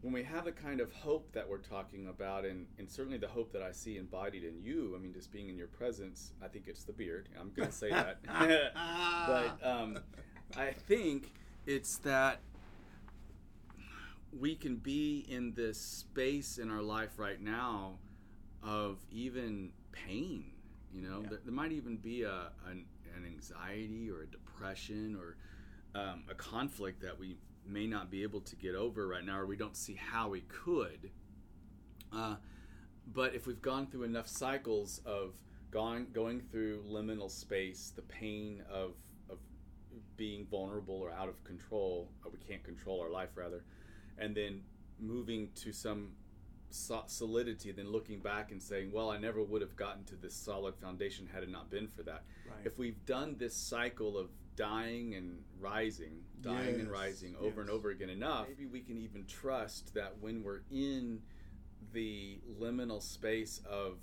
[0.00, 3.28] when we have the kind of hope that we're talking about, and, and certainly the
[3.28, 6.48] hope that I see embodied in you, I mean, just being in your presence, I
[6.48, 7.28] think it's the beard.
[7.40, 8.18] I'm going to say that.
[9.26, 9.98] but um,
[10.58, 11.32] I think
[11.66, 12.40] it's that
[14.38, 17.98] we can be in this space in our life right now
[18.62, 20.52] of even pain.
[20.92, 21.28] You know, yeah.
[21.30, 22.84] there, there, might even be a an,
[23.16, 25.36] an, anxiety or a depression or
[26.00, 29.46] um, a conflict that we may not be able to get over right now, or
[29.46, 31.10] we don't see how we could.
[32.12, 32.36] Uh,
[33.12, 35.34] but if we've gone through enough cycles of
[35.70, 38.92] going going through liminal space, the pain of of
[40.16, 43.64] being vulnerable or out of control, or we can't control our life rather,
[44.18, 44.62] and then
[44.98, 46.12] moving to some
[46.70, 50.74] solidity than looking back and saying, well, I never would have gotten to this solid
[50.76, 52.24] foundation had it not been for that.
[52.46, 52.64] Right.
[52.64, 56.80] If we've done this cycle of dying and rising, dying yes.
[56.80, 57.58] and rising over yes.
[57.58, 61.20] and over again enough, maybe we can even trust that when we're in
[61.92, 63.98] the liminal space of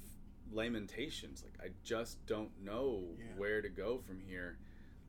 [0.52, 3.26] lamentations, like I just don't know yeah.
[3.38, 4.58] where to go from here,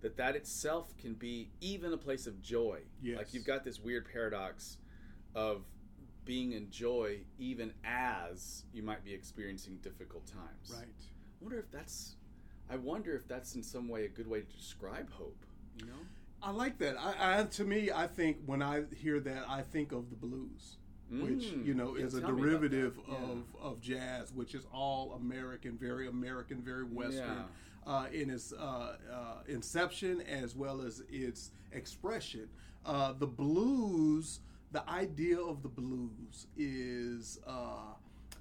[0.02, 2.80] that that itself can be even a place of joy.
[3.00, 3.18] Yes.
[3.18, 4.76] Like you've got this weird paradox
[5.34, 5.62] of
[6.24, 10.72] being in joy even as you might be experiencing difficult times.
[10.72, 10.84] Right.
[10.84, 12.16] I wonder if that's
[12.70, 15.44] I wonder if that's in some way a good way to describe hope,
[15.78, 15.92] you know?
[16.42, 16.96] I like that.
[16.98, 20.76] I, I to me I think when I hear that I think of the blues.
[21.12, 21.22] Mm.
[21.24, 23.14] Which you know yeah, is a derivative yeah.
[23.16, 27.42] of, of jazz, which is all American, very American, very Western, yeah.
[27.86, 29.16] Uh, in its uh, uh,
[29.48, 32.48] inception as well as its expression.
[32.84, 34.40] Uh, the blues
[34.72, 37.92] the idea of the blues is uh,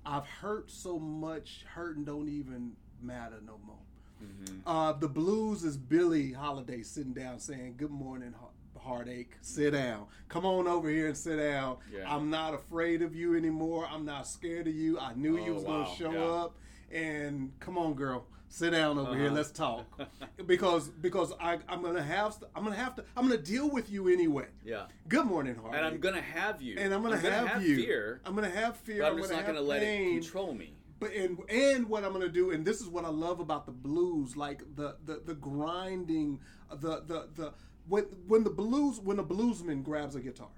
[0.06, 3.75] I've hurt so much, hurting don't even matter no more.
[4.23, 4.67] Mm-hmm.
[4.67, 8.34] Uh, the blues is Billie Holiday sitting down saying, "Good morning,
[8.80, 9.36] heartache.
[9.41, 10.08] Sit down.
[10.30, 11.77] Come on over here and sit down.
[11.93, 12.12] Yeah.
[12.12, 13.88] I'm not afraid of you anymore.
[13.91, 14.99] I'm not scared of you.
[14.99, 15.84] I knew oh, you was wow.
[15.84, 16.43] gonna show yeah.
[16.43, 16.56] up.
[16.91, 19.20] And come on, girl." Sit down over uh-huh.
[19.20, 19.86] here let's talk.
[20.46, 24.08] Because because I, i'm gonna have i'm gonna have to i'm gonna deal with you
[24.08, 24.48] anyway.
[24.66, 24.86] Yeah.
[25.08, 25.78] Good morning Harvey.
[25.78, 26.78] and i'm gonna have you.
[26.78, 27.76] And i'm gonna, I'm have, have, you.
[27.78, 29.06] fear i'm gonna have fear.
[29.06, 30.74] i'm, I'm just not gonna let it control me.
[31.00, 33.72] But and and what i'm gonna do and this is what i love about the
[33.72, 37.54] blues like the the, the grinding the the the
[37.88, 40.50] when when the blues when a bluesman grabs a guitar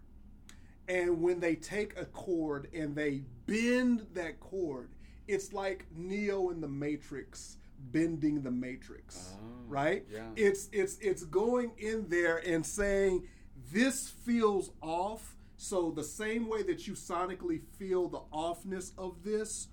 [0.87, 4.89] and when they take a chord and they bend that chord
[5.27, 7.57] it's like neo in the matrix
[7.91, 9.33] bending the matrix.
[9.35, 10.05] Oh, right?
[10.11, 10.21] yeah.
[10.35, 13.27] It's it's it's going in there and saying
[13.71, 15.35] this feels off.
[15.57, 19.67] So the same way that you sonically feel the offness of this,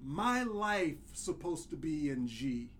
[0.00, 2.70] my life supposed to be in G.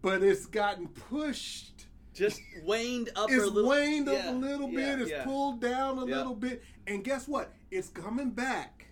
[0.00, 1.86] But it's gotten pushed.
[2.14, 3.70] Just waned up It's a little.
[3.70, 5.08] waned yeah, up a little yeah, bit.
[5.08, 6.62] It's pulled down a little bit.
[6.86, 7.52] And guess what?
[7.70, 8.86] It's coming back.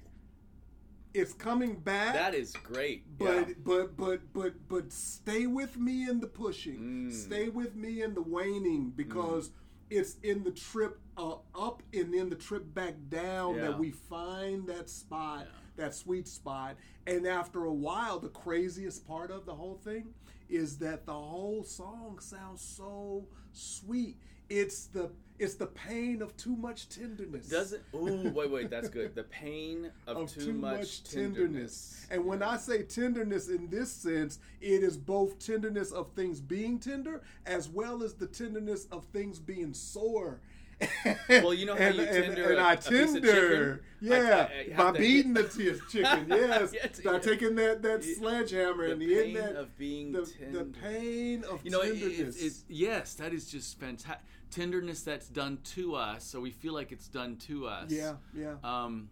[1.12, 2.14] It's coming back.
[2.14, 3.04] That is great.
[3.18, 3.54] But yeah.
[3.64, 6.78] but but but but stay with me in the pushing.
[7.10, 7.12] Mm.
[7.12, 9.50] Stay with me in the waning because
[9.90, 13.62] it's in the trip uh, up and in the trip back down Yeah.
[13.62, 15.84] that we find that spot, Yeah.
[15.84, 16.76] that sweet spot.
[17.06, 20.14] And after a while, the craziest part of the whole thing
[20.48, 24.16] is that the whole song sounds so sweet.
[24.50, 27.48] It's the it's the pain of too much tenderness.
[27.48, 27.82] Doesn't.
[27.94, 28.68] Ooh, wait, wait.
[28.68, 29.14] That's good.
[29.14, 32.06] The pain of, of too, much, tenderness.
[32.10, 36.78] And when I say tenderness in this sense, it is both tenderness of things being
[36.78, 40.40] tender as well as the tenderness of things being sore.
[41.28, 44.48] Well, you know how and, you and- tender and a- I a of tender, yeah,
[44.50, 47.18] I- I by to beating the t- chicken, yes, Yes, by yeah.
[47.18, 50.58] taking that that sledgehammer The and the pain that of being the, tender.
[50.58, 52.18] the pain of You know, it, tenderness.
[52.36, 54.24] it's, it's yes, that is just fantastic.
[54.50, 57.90] Tenderness that's done to us, so we feel like it's done to us.
[57.90, 58.54] yeah, yeah.
[58.64, 59.08] Um,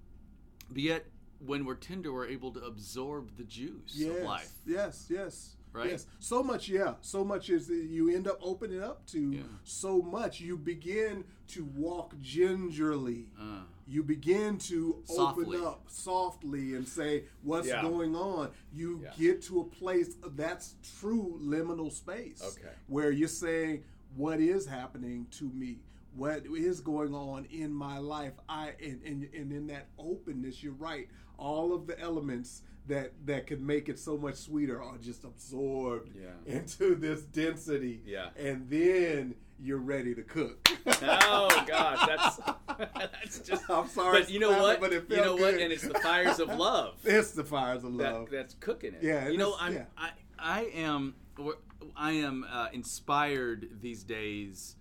[0.70, 1.06] but yet,
[1.44, 4.52] when we're tender, we're able to absorb the juice yes, of life.
[4.66, 5.54] Yes, yes.
[5.72, 5.90] Right?
[5.90, 6.06] Yes.
[6.18, 6.94] So much, yeah.
[7.02, 9.42] So much is that you end up opening up to Yeah.
[9.64, 10.40] so much.
[10.40, 13.28] You begin to walk gingerly.
[13.38, 15.46] Uh, You begin to Softly.
[15.56, 17.80] open up softly and say, What's Yeah.
[17.82, 18.50] going on?
[18.72, 19.12] You Yeah.
[19.18, 22.42] get to a place that's true liminal space.
[22.42, 22.74] Okay.
[22.88, 23.84] Where you're saying,
[24.18, 25.78] What is happening to me?
[26.16, 28.32] What is going on in my life?
[28.48, 31.08] I and, and, and in that openness, you're right.
[31.38, 36.10] All of the elements that that could make it so much sweeter are just absorbed
[36.20, 36.52] Yeah.
[36.52, 38.02] into this density.
[38.04, 38.30] Yeah.
[38.36, 40.68] And then you're ready to cook.
[41.00, 42.40] oh gosh, that's
[42.96, 43.70] that's just.
[43.70, 44.80] I'm sorry, But you know what?
[44.80, 45.54] But it you know what?
[45.54, 46.96] And it's the fires of love.
[47.04, 48.30] It's the fires of that, love.
[48.32, 49.00] that's cooking it.
[49.00, 49.84] Yeah, you know, I'm yeah.
[49.96, 51.14] I I am
[51.96, 54.76] I am uh, inspired these days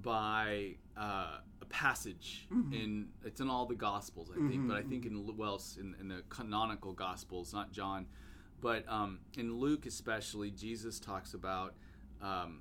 [0.00, 2.72] by uh, a passage Mm-hmm.
[2.74, 6.08] in it's in all the Gospels I think, but I think in well in, in
[6.08, 8.06] the canonical Gospels, not John,
[8.60, 11.74] but um, in Luke especially, Jesus talks about.
[12.22, 12.60] Um,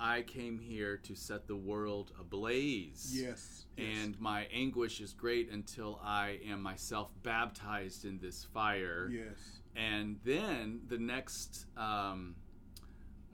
[0.00, 3.10] I came here to set the world ablaze.
[3.12, 3.66] yes.
[3.76, 3.86] yes.
[4.02, 9.60] And my anguish is great until I am myself baptized in this fire yes.
[9.76, 12.34] And then the next um,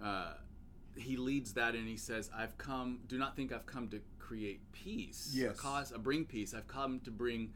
[0.03, 0.35] uh,
[0.97, 4.61] he leads that and he says i've come do not think i've come to create
[4.73, 5.59] peace Yes.
[5.59, 7.53] cause uh, bring peace i've come to bring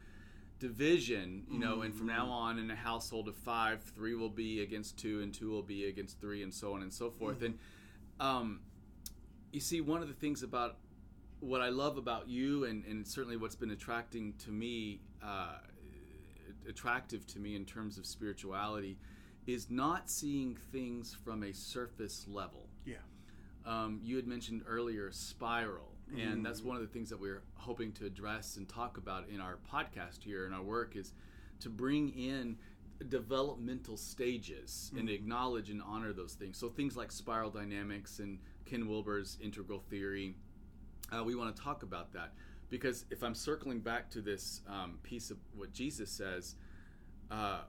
[0.59, 2.31] division you know and from now Mm-hmm.
[2.31, 5.85] on in a household of five three will be against two and two will be
[5.85, 7.45] against three and so on and so forth Mm-hmm.
[7.45, 7.59] and
[8.19, 8.59] um,
[9.51, 10.77] you see one of the things about
[11.41, 15.57] what i love about you and, and certainly what's been attracting to me uh,
[16.67, 18.97] attractive to me in terms of spirituality
[19.45, 22.67] is not seeing things from a surface level.
[22.85, 22.95] Yeah.
[23.65, 27.91] Um, you had mentioned earlier spiral, and that's one of the things that we're hoping
[27.93, 31.13] to address and talk about in our podcast here and our work is
[31.61, 32.57] to bring in
[33.09, 36.57] developmental stages and acknowledge and honor those things.
[36.57, 40.35] So things like spiral dynamics and Ken Wilber's integral theory,
[41.11, 42.33] uh, we want to talk about that
[42.73, 46.55] because if I'm circling back to this um, piece of what Jesus says,
[47.29, 47.59] uh,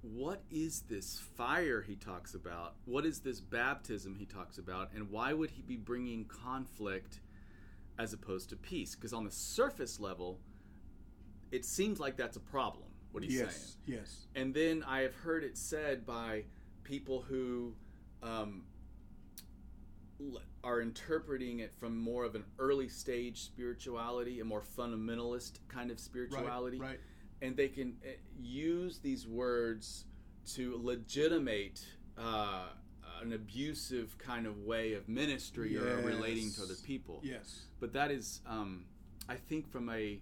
[0.00, 2.72] what is this fire he talks about?
[2.86, 4.90] What is this baptism he talks about?
[4.94, 7.20] And why would he be bringing conflict
[7.98, 8.94] as opposed to peace?
[8.94, 10.40] Because on the surface level,
[11.52, 13.50] it seems like that's a problem, what he's saying.
[13.50, 13.76] yes.
[13.84, 14.26] Yes.
[14.34, 16.44] And then I have heard it said by
[16.84, 17.74] people who
[18.22, 18.62] um,
[20.62, 25.98] are interpreting it from more of an early stage spirituality, a more fundamentalist kind of
[26.00, 27.00] spirituality, Right.
[27.42, 30.04] and they can uh, use these words
[30.54, 31.84] to legitimate
[32.18, 32.66] uh,
[33.22, 37.62] an abusive kind of way of ministry or relating to other people Yes.
[37.80, 38.84] but that is um,
[39.28, 40.20] i think from a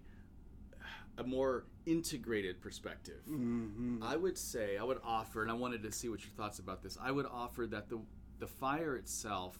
[1.17, 4.01] a more integrated perspective Mm-hmm.
[4.01, 6.81] i would say i would offer and i wanted to see what your thoughts about
[6.81, 7.99] this i would offer that the
[8.39, 9.59] the fire itself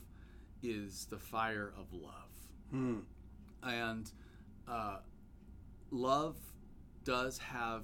[0.63, 2.29] is the fire of love
[2.71, 2.99] Hmm.
[3.61, 4.09] and
[4.67, 4.97] uh,
[5.91, 6.37] love
[7.03, 7.83] does have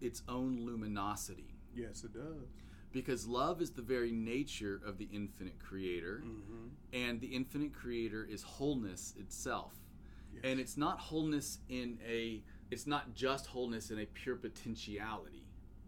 [0.00, 2.48] its own luminosity Yes, it does.
[2.92, 6.66] because love is the very nature of the infinite creator Mm-hmm.
[6.92, 9.72] and the infinite creator is wholeness itself
[10.34, 10.42] Yes.
[10.44, 15.46] and it's not wholeness in a it's not just wholeness in a pure potentiality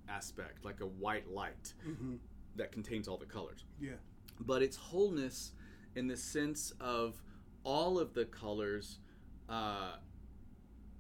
[0.08, 2.14] aspect like a white light Mm-hmm.
[2.56, 3.94] that contains all the colors Yeah.
[4.40, 5.52] but it's wholeness
[5.94, 7.22] in the sense of
[7.64, 8.98] all of the colors,
[9.48, 9.92] uh,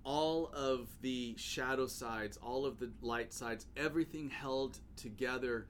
[0.04, 5.66] all of the shadow sides, all of the light sides, everything held together.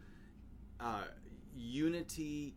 [0.78, 1.04] Uh,
[1.54, 2.54] unity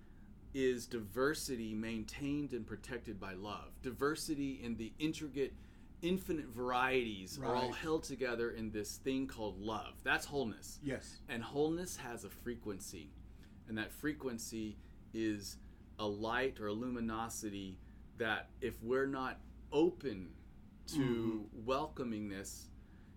[0.53, 3.71] is diversity maintained and protected by love.
[3.81, 5.53] Diversity in the intricate,
[6.01, 9.95] infinite varieties are all held together in this thing called love.
[10.03, 10.79] That's wholeness.
[10.83, 11.17] Yes.
[11.27, 13.09] And wholeness has a frequency,
[13.67, 14.77] and that frequency
[15.13, 15.57] is
[16.03, 17.77] a light or a luminosity
[18.17, 19.39] that if we're not
[19.71, 20.27] open
[20.87, 21.65] to Mm-hmm.
[21.65, 22.67] welcoming this,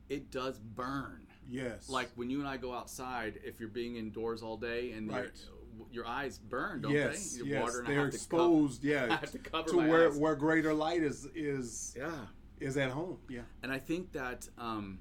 [0.09, 1.27] it does burn.
[1.49, 1.89] Yes.
[1.89, 5.31] Like when you and I go outside, if you're being indoors all day and Right.
[5.91, 7.39] your, eyes burn, don't yes, they?
[7.39, 8.83] Your yes, water and they're have to exposed.
[8.83, 10.17] co- yeah, to cover to where eyes.
[10.17, 12.13] where greater light is is Yeah.
[12.61, 13.19] is at home.
[13.29, 15.01] Yeah, And I think that um,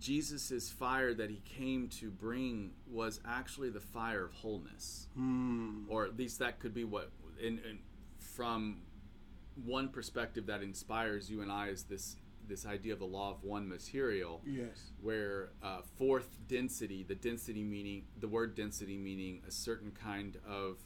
[0.00, 5.08] Jesus' fire that he came to bring was actually the fire of wholeness.
[5.14, 5.84] Hmm.
[5.88, 7.78] Or at least that could be what, in, in,
[8.18, 8.78] from
[9.64, 12.16] one perspective that inspires you and I is this
[12.48, 17.62] this idea of the law of one material, yes, where uh, fourth density, the density
[17.62, 20.78] meaning, the word density meaning a certain kind of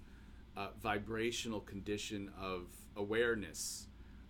[0.59, 3.87] uh, vibrational condition of awareness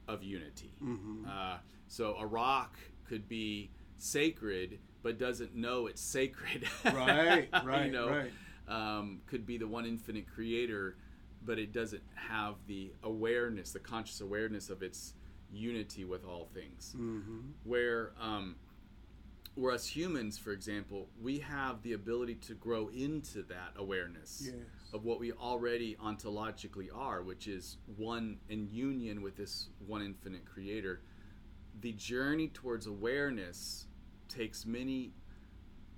[0.07, 0.75] of unity.
[0.83, 1.27] Mm-hmm.
[1.27, 1.57] Uh,
[1.89, 6.67] so a rock could be sacred, but doesn't know it's sacred.
[6.85, 8.31] right, right, you know, right.
[8.69, 10.97] um, could be the one infinite creator,
[11.45, 15.15] but it doesn't have the awareness, the conscious awareness of its
[15.53, 16.95] unity with all things.
[16.97, 17.41] Mm-hmm.
[17.65, 18.57] Where, um,
[19.55, 24.55] where us humans, for example, we have the ability to grow into that awareness Yes.
[24.93, 30.45] of what we already ontologically are, which is one in union with this one infinite
[30.45, 31.03] creator.
[31.81, 33.87] The journey towards awareness
[34.29, 35.13] takes many,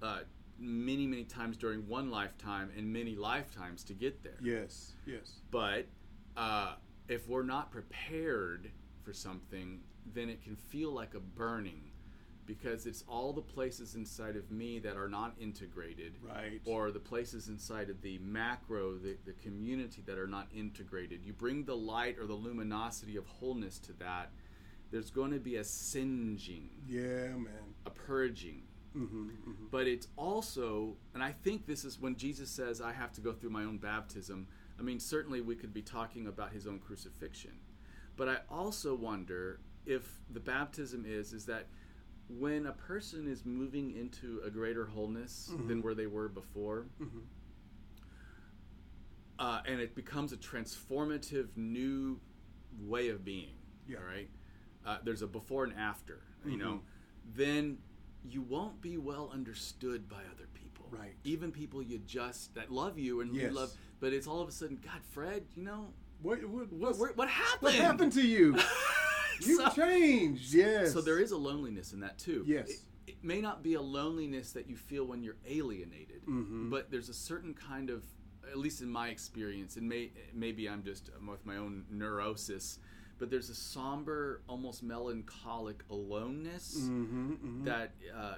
[0.02, 0.20] uh,
[0.58, 4.38] many, many times during one lifetime and many lifetimes to get there.
[4.42, 5.86] Yes, yes, But
[6.36, 6.74] uh,
[7.08, 8.70] if we're not prepared
[9.02, 9.80] for something,
[10.14, 11.82] then it can feel like a burning
[12.46, 16.60] because it's all the places inside of me that are not integrated right.
[16.64, 21.24] or the places inside of the macro, the, the community that are not integrated.
[21.24, 24.30] You bring the light or the luminosity of wholeness to that,
[24.90, 27.74] there's going to be a singeing, yeah, man.
[27.86, 28.62] a purging.
[28.96, 29.64] Mm-hmm, mm-hmm.
[29.70, 33.32] But it's also, and I think this is when Jesus says, I have to go
[33.32, 34.46] through my own baptism.
[34.78, 37.52] I mean, certainly we could be talking about his own crucifixion.
[38.16, 41.66] But I also wonder if the baptism is, is that
[42.28, 47.22] when a person is moving into a greater wholeness than where they were before, Mhm.
[49.38, 52.18] uh, and it becomes a transformative new
[52.80, 53.54] way of being.
[53.86, 53.98] Yeah.
[53.98, 54.28] All right.
[54.86, 56.20] Uh, there's a before and after.
[56.44, 56.58] You Mhm.
[56.60, 56.82] know,
[57.34, 57.78] then
[58.22, 60.86] you won't be well understood by other people.
[60.90, 61.14] Right.
[61.24, 63.52] Even people you just that love you and you Yes.
[63.52, 67.28] love, but it's all of a sudden, God, Fred, you know, What what what what,
[67.28, 67.62] happened?
[67.62, 68.56] what happened to you?
[69.42, 70.54] You So- changed.
[70.54, 70.94] Yes.
[70.94, 72.42] So there is a loneliness in that too.
[72.46, 72.70] Yes.
[72.70, 76.70] It, it may not be a loneliness that you feel when you're alienated, Mhm.
[76.70, 78.02] but there's a certain kind of,
[78.50, 82.78] at least in my experience, and may, maybe I'm just with my own neurosis,
[83.18, 87.64] but there's a somber, almost melancholic aloneness Mm-hmm, mm-hmm.
[87.64, 88.34] that uh,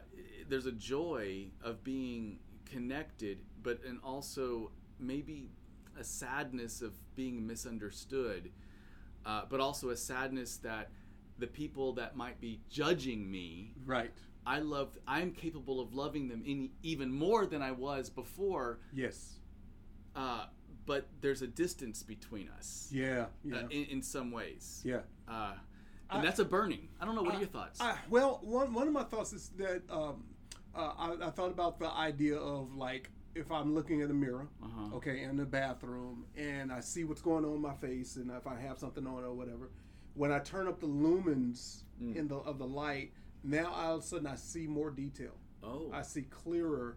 [0.48, 5.50] there's a joy of being connected, but and also maybe
[5.98, 8.50] a sadness of being misunderstood,
[9.26, 10.90] uh, but also a sadness that
[11.38, 14.12] the people that might be judging me, right.
[14.46, 19.38] I love, I'm capable of loving them in even more than I was before, Yes.
[20.16, 20.46] uh,
[20.88, 23.26] but there's a distance between us Yeah.
[23.44, 23.56] Yeah.
[23.58, 24.80] uh, in, in some ways.
[24.84, 25.00] yeah.
[25.28, 25.52] Uh,
[26.10, 26.88] and I- that's a burning.
[27.00, 27.22] I don't know.
[27.22, 27.80] What are your thoughts?
[27.80, 30.24] I, well, one one of my thoughts is that um,
[30.74, 34.48] uh, I, I thought about the idea of like if I'm looking in the mirror,
[34.62, 34.96] Uh-huh.
[34.96, 38.46] okay, in the bathroom, and I see what's going on in my face, and if
[38.46, 39.70] I have something on or whatever,
[40.14, 42.14] when I turn up the lumens Mm.
[42.16, 45.34] in the of the light, now all of a sudden I see more detail.
[45.62, 46.96] oh, I see clearer.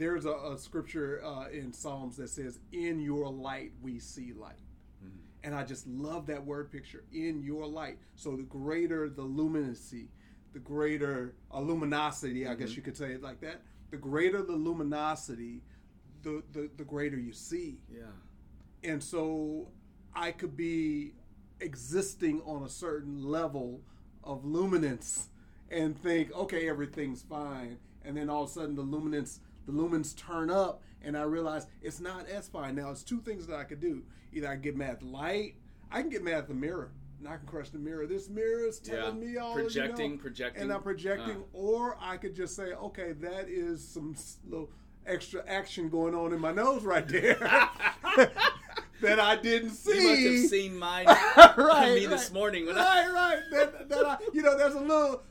[0.00, 4.64] There's a, a scripture uh, in Psalms that says, "In your light we see light,"
[5.04, 5.10] Mhm.
[5.44, 7.04] and I just love that word picture.
[7.12, 7.98] In your light.
[8.16, 10.08] So the greater the luminosity,
[10.54, 13.60] the greater a luminosity, I guess you could say it like that.
[13.90, 15.60] The greater the luminosity,
[16.22, 17.78] the the, the greater you see.
[17.92, 18.04] yeah.
[18.82, 19.68] And so
[20.14, 21.12] I could be
[21.60, 23.82] existing on a certain level
[24.24, 25.28] of luminance
[25.70, 27.76] and think, okay, everything's fine.
[28.02, 29.40] And then all of a sudden the luminance
[29.70, 32.74] the lumens turn up and I realize it's not as fine.
[32.74, 34.02] Now it's two things that I could do.
[34.32, 35.54] Either I get mad at the light,
[35.90, 36.90] I can get mad at the mirror.
[37.18, 38.06] And I can crush the mirror.
[38.06, 39.28] This mirror is telling Yeah.
[39.32, 40.62] me all Projecting, you know, projecting.
[40.62, 41.36] and I'm projecting.
[41.36, 41.42] Uh.
[41.52, 44.14] Or I could just say, okay, that is some
[44.48, 44.70] little
[45.06, 47.36] extra action going on in my nose right there
[49.02, 50.00] that I didn't see.
[50.02, 51.06] You must have seen mine
[51.36, 51.56] right,
[51.94, 52.08] me right.
[52.08, 53.38] this morning when I right, right.
[53.52, 55.22] That, that I, you know, there's a little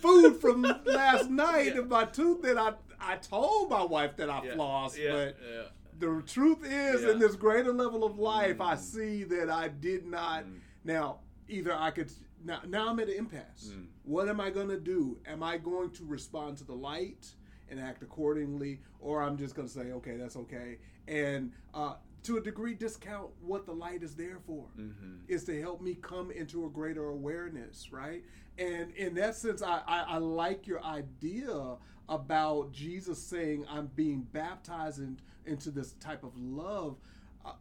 [0.00, 1.82] food from last night Yeah.
[1.82, 2.72] in my tooth that I
[3.02, 5.62] I told my wife that I Yeah, flossed, yeah, but yeah.
[5.98, 8.78] the truth is, in this greater level of life, I Mm.
[8.78, 10.44] see that I did not.
[10.44, 10.58] Mm.
[10.84, 12.12] Now, either I could.
[12.44, 13.70] Now, now I'm at an impasse.
[13.74, 13.86] Mm.
[14.04, 15.18] What am I going to do?
[15.26, 17.34] Am I going to respond to the light
[17.70, 20.78] and act accordingly, or I'm just going to say, okay, that's okay,
[21.08, 21.94] and uh,
[22.24, 24.66] to a degree discount what the light is there for?
[24.78, 25.20] Mhm.
[25.28, 28.24] Is to help me come into a greater awareness, right?
[28.58, 31.76] And in that sense, I, I, I like your idea
[32.08, 36.96] about Jesus saying, I'm being baptized in, into this type of love.
[37.44, 37.52] Uh,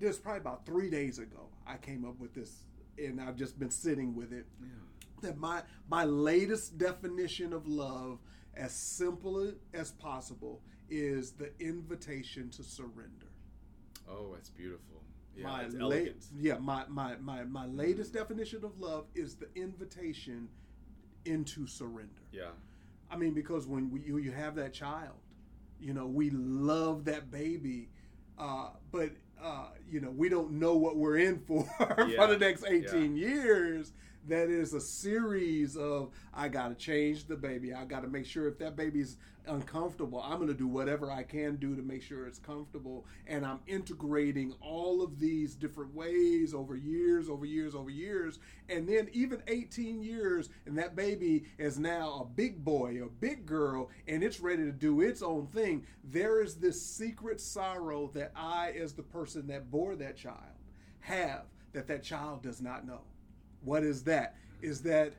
[0.00, 2.64] there's probably about three days ago, I came up with this,
[2.98, 4.46] and I've just been sitting with it.
[4.60, 4.68] Yeah.
[5.20, 8.18] That my, my latest definition of love,
[8.56, 13.31] as simple as possible, is the invitation to surrender
[14.08, 15.02] Oh, that's beautiful.
[15.36, 16.24] Yeah, my la- elegant.
[16.38, 20.48] yeah, my, my, my, my latest definition of love is the invitation
[21.24, 22.20] into surrender.
[22.32, 22.50] Yeah.
[23.10, 25.14] I mean, because when we, you, you have that child,
[25.80, 27.88] you know, we love that baby,
[28.38, 29.10] uh, but,
[29.42, 32.16] uh, you know, we don't know what we're in for Yeah.
[32.16, 33.92] for the next 18 years.
[34.28, 37.74] That is a series of, I got to change the baby.
[37.74, 39.16] I got to make sure if that baby's
[39.48, 43.04] uncomfortable, I'm to do whatever I can do to make sure it's comfortable.
[43.26, 48.38] And I'm integrating all of these different ways over years, over years, over years.
[48.68, 53.44] And then even 18 years, and that baby is now a big boy or big
[53.44, 55.84] girl, and it's ready to do its own thing.
[56.04, 60.36] There is this secret sorrow that I, as the person that bore that child,
[61.00, 61.42] have
[61.72, 63.00] that that child does not know.
[63.64, 64.36] What is that?
[64.60, 65.14] Is that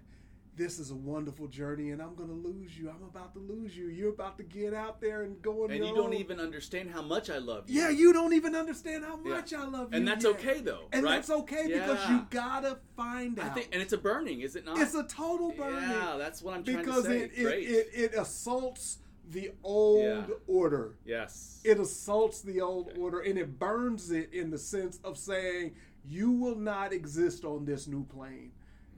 [0.55, 2.87] this is a wonderful journey and I'm going to lose you.
[2.87, 3.87] I'm about to lose you.
[3.87, 7.01] You're about to get out there and go on And you don't even understand how
[7.01, 7.81] much I love you.
[7.81, 9.31] Yeah, you don't even understand how Yeah.
[9.31, 9.97] much I love you.
[9.97, 10.35] And that's yet.
[10.35, 11.15] okay though, And right?
[11.15, 13.55] that's okay because you gotta find I out.
[13.55, 14.77] think, and it's a burning, is it not?
[14.77, 15.89] it's a total burning.
[15.89, 17.19] Yeah, that's what I'm trying because to say.
[17.21, 18.99] it, it, it it assaults
[19.31, 20.35] the old Yeah.
[20.45, 20.97] order.
[21.03, 21.61] yes.
[21.63, 22.99] It assaults the old Okay.
[22.99, 25.73] order and it burns it in the sense of saying
[26.07, 28.51] you will not exist on this new plane.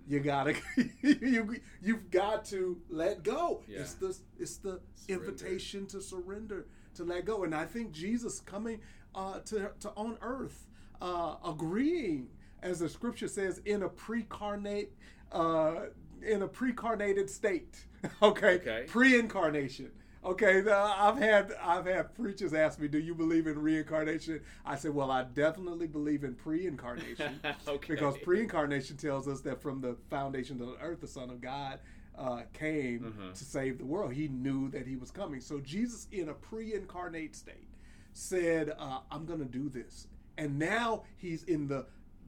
[0.07, 0.55] You gotta
[1.01, 3.61] you you've got to let go.
[3.67, 3.79] Yeah.
[3.79, 5.25] It's the it's the Surrender.
[5.25, 7.43] invitation to surrender, to let go.
[7.43, 8.79] And I think Jesus coming
[9.15, 10.67] uh, to to on earth,
[11.01, 12.27] uh, agreeing
[12.61, 14.91] as the scripture says in a pre-carnate
[15.31, 15.85] uh,
[16.21, 17.85] in a pre-carnated state.
[18.21, 18.83] Okay, Okay.
[18.87, 19.91] pre-incarnation.
[20.25, 24.95] Okay, I've had I've had preachers ask me, "Do you believe in reincarnation?" I said,
[24.95, 27.93] "Well, I definitely believe in pre-incarnation." okay.
[27.93, 31.79] Because pre-incarnation tells us that from the foundation of the earth, the Son of God
[32.17, 33.33] uh, came Mhm.
[33.37, 34.13] to save the world.
[34.13, 35.41] He knew that he was coming.
[35.41, 37.69] So Jesus, in a pre-incarnate state,
[38.13, 40.07] said, uh, "I'm going to do this."
[40.39, 41.85] And now he's in the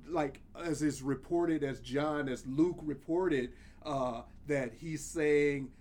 [0.07, 5.71] like as is reported as John as Luke reported uh, that he's saying,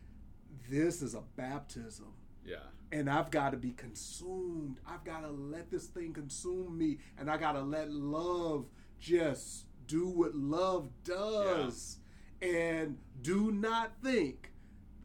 [0.70, 2.12] "This is a baptism."
[2.44, 2.56] yeah.
[2.92, 4.78] and I've got to be consumed.
[4.86, 8.66] I've got to let this thing consume me, and I got to let love
[9.00, 11.98] just do what love does.
[12.40, 14.52] And do not think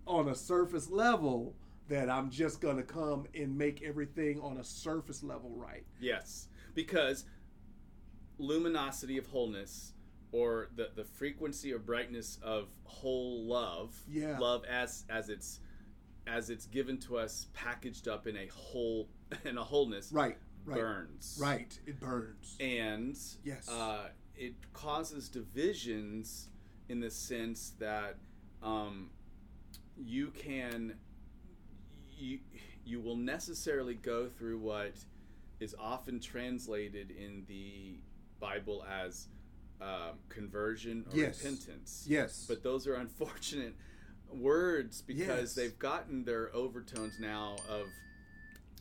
[0.05, 1.55] on a surface level
[1.87, 5.85] that I'm just going to come and make everything on a surface level right.
[5.99, 7.25] Yes, because
[8.37, 9.93] luminosity of wholeness,
[10.31, 14.37] or the the frequency or brightness of whole love, Yeah.
[14.39, 15.59] love as as it's
[16.27, 19.09] as it's given to us, packaged up in a whole
[19.45, 21.77] in a wholeness, Right, right, burns, right.
[21.85, 22.55] It burns.
[22.59, 23.67] and Yes.
[23.69, 26.49] uh, it causes divisions
[26.89, 28.17] in the sense that
[28.63, 29.09] um,
[29.97, 30.95] you can
[32.17, 32.39] you
[32.85, 34.93] you will necessarily go through what
[35.59, 37.99] is often translated in the
[38.39, 39.27] Bible as
[39.81, 41.37] um, conversion or Yes.
[41.43, 42.05] repentance.
[42.07, 42.45] yes.
[42.47, 43.75] But those are unfortunate
[44.29, 45.55] words because Yes.
[45.55, 47.87] they've gotten their overtones now of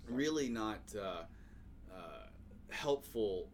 [0.08, 1.24] really not uh,
[1.92, 2.26] uh,
[2.70, 3.48] helpful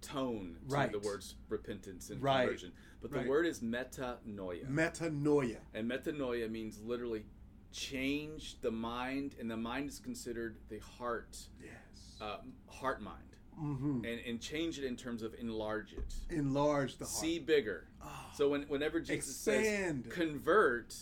[0.00, 0.92] tone to Right.
[0.92, 2.42] the words repentance and Right.
[2.44, 2.72] conversion.
[3.02, 3.28] But the Right.
[3.28, 4.64] word is metanoia.
[4.68, 5.60] metanoia.
[5.74, 7.26] and metanoia means literally
[7.72, 12.16] change the mind, and the mind is considered the heart, Yes.
[12.20, 12.38] uh,
[12.68, 14.04] heart mind, mm-hmm.
[14.04, 17.16] and, and change it in terms of enlarge it, Enlarge the heart.
[17.16, 17.86] see bigger.
[18.02, 18.26] Ah.
[18.34, 20.04] So when, whenever Jesus Expand.
[20.04, 20.94] says convert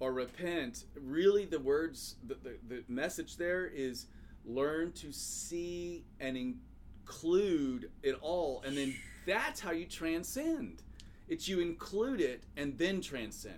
[0.00, 4.06] or repent, really the words, the, the, the message there is
[4.44, 8.94] learn to see and include it all, and then
[9.26, 10.82] that's how you transcend.
[11.28, 13.54] It's you include it and then transcend.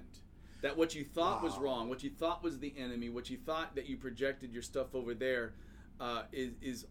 [0.62, 3.74] that what you thought was wrong, what you thought was the enemy, what you thought
[3.76, 5.52] that you projected your stuff over there,
[6.00, 6.86] uh, is is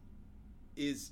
[0.75, 1.11] is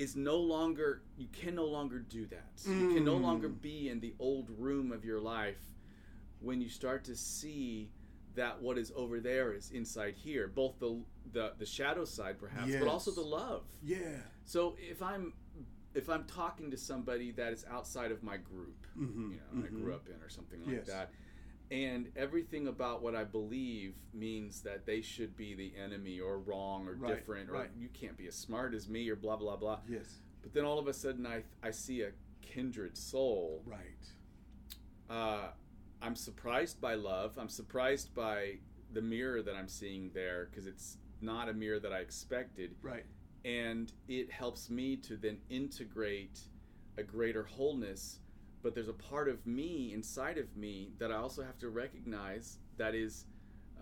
[0.00, 2.52] is no longer you can no longer do that.
[2.64, 3.60] You can no longer Mm.
[3.60, 5.62] be in the old room of your life
[6.40, 7.90] when you start to see
[8.34, 12.72] that what is over there is inside here, both the the, the shadow side perhaps,
[12.78, 13.64] but also the love.
[13.82, 14.22] Yeah.
[14.46, 15.34] So if I'm
[15.92, 19.66] if I'm talking to somebody that is outside of my group, Mhm, you know, I
[19.68, 19.82] mhm.
[19.82, 20.86] grew up in or something like Yes.
[20.86, 21.10] that,
[21.70, 26.88] and everything about what I believe means that they should be the enemy or wrong
[26.88, 27.70] or Right, different or right.
[27.78, 29.78] you can't be as smart as me or blah blah blah.
[29.88, 30.18] Yes.
[30.42, 32.10] But then all of a sudden I I see a
[32.42, 33.62] kindred soul.
[33.66, 34.06] Right.
[35.08, 35.48] Uh,
[36.02, 37.36] I'm surprised by love.
[37.38, 38.58] I'm surprised by
[38.92, 43.04] the mirror that I'm seeing there because it's not a mirror that I expected Right.
[43.44, 46.40] and it helps me to then integrate
[46.96, 48.19] a greater wholeness
[48.62, 52.58] but there's a part of me inside of me that i also have to recognize
[52.76, 53.26] that is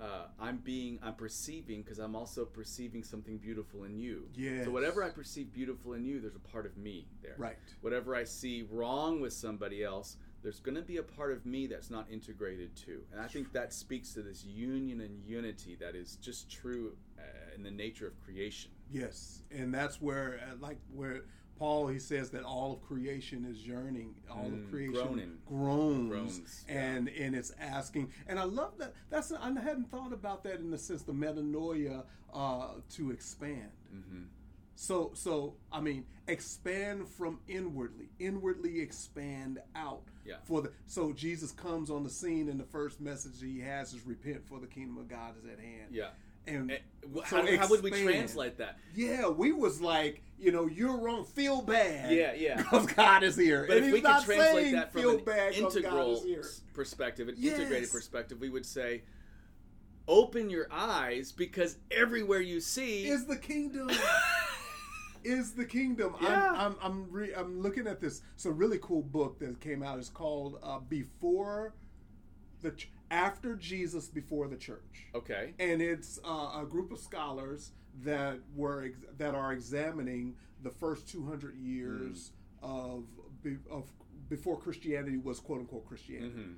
[0.00, 4.28] uh, i'm being i'm perceiving because i'm also perceiving something beautiful in you.
[4.34, 4.64] Yeah.
[4.64, 7.34] so whatever i perceive beautiful in you there's a part of me there.
[7.36, 7.56] Right.
[7.80, 11.66] whatever i see wrong with somebody else there's going to be a part of me
[11.66, 15.96] that's not integrated too and i think that speaks to this union and unity that
[15.96, 17.22] is just true uh,
[17.58, 18.70] in the nature of creation.
[18.90, 21.22] Yes, and that's where, uh, like, where
[21.58, 25.38] Paul he says that all of creation is yearning, all Mm, of creation groaning.
[25.46, 26.74] groans, Groans, yeah.
[26.82, 28.12] and and it's asking.
[28.26, 28.94] And I love that.
[29.10, 33.70] That's I hadn't thought about that in the sense the metanoia uh, to expand.
[33.90, 34.24] hmm
[34.76, 40.02] So so I mean expand from inwardly, inwardly expand out.
[40.24, 40.36] Yeah.
[40.44, 44.04] For the so Jesus comes on the scene and the first message he has is
[44.06, 45.88] repent for the kingdom of God is at hand.
[45.90, 46.10] Yeah.
[46.46, 46.78] And Eh,
[47.14, 48.78] wh- so how, how would we translate that?
[48.94, 51.24] Yeah, we was like, you know, you're wrong.
[51.24, 52.12] Feel bad.
[52.12, 52.56] Yeah, yeah.
[52.62, 53.64] Because God is here.
[53.68, 56.40] But and if we could translate that from an bad 'cause God integral is here.
[56.40, 57.58] s- perspective, an Yes.
[57.58, 59.02] integrated perspective, we would say,
[60.06, 63.90] open your eyes because everywhere you see Is the kingdom.
[65.24, 66.14] is the kingdom.
[66.22, 66.52] Yeah.
[66.52, 68.22] I'm I'm I'm, re- I'm looking at this.
[68.34, 69.98] It's a really cool book that came out.
[69.98, 71.74] It's called uh, Before
[72.62, 75.06] the Ch- After Jesus Before the Church.
[75.14, 75.54] okay.
[75.58, 81.08] and it's uh, a group of scholars that were ex- that are examining the first
[81.08, 82.32] 200 years
[82.62, 83.04] of
[83.42, 83.84] be- of
[84.28, 86.52] before Christianity was quote unquote Christianity, hmm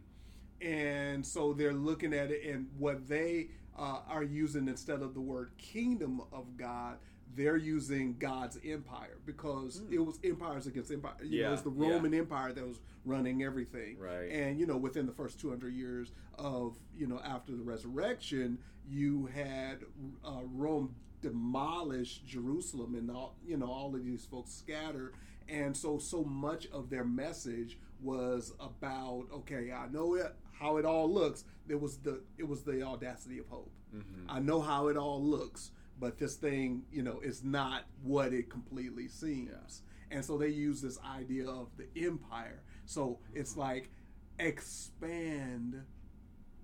[0.63, 3.49] and so they're looking at it and what they
[3.79, 6.99] uh, are using instead of the word kingdom of God.
[7.37, 11.15] They're using God's empire because it was empires against empire.
[11.23, 11.49] You know.
[11.49, 11.91] Yeah, it's the yeah.
[11.91, 13.99] Roman Empire that was running everything.
[13.99, 14.31] Right.
[14.31, 18.59] And you know, within the first 200 years of you know after the resurrection,
[18.89, 19.79] you had
[20.25, 25.13] uh, Rome demolish Jerusalem, and all you know all of these folks scatter.
[25.49, 30.85] and so so much of their message was about okay, I know it how it
[30.85, 31.45] all looks.
[31.67, 33.71] There was the it was the audacity of hope.
[33.93, 35.71] hmm I know how it all looks,
[36.01, 39.83] but this thing, you know, is not what it completely seems.
[40.11, 42.63] And so they use this idea of the empire.
[42.87, 43.61] So it's mm-hmm.
[43.61, 43.91] like
[44.39, 45.83] expand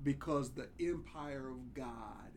[0.02, 2.30] because the empire of God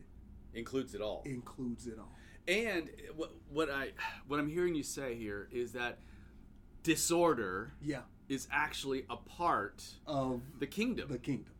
[0.54, 1.22] Includes it all.
[1.24, 2.16] includes it all.
[2.48, 3.92] And what, what I
[4.26, 5.98] what I'm hearing you say here is that
[6.82, 11.52] disorder Yeah, is actually a part of the kingdom the kingdom.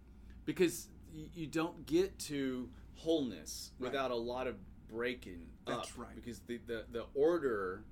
[0.44, 3.90] because you don't get to wholeness Right.
[3.92, 4.56] without a lot of
[4.90, 5.98] breaking That's up.
[5.98, 6.14] right.
[6.14, 7.84] Because the the, the order,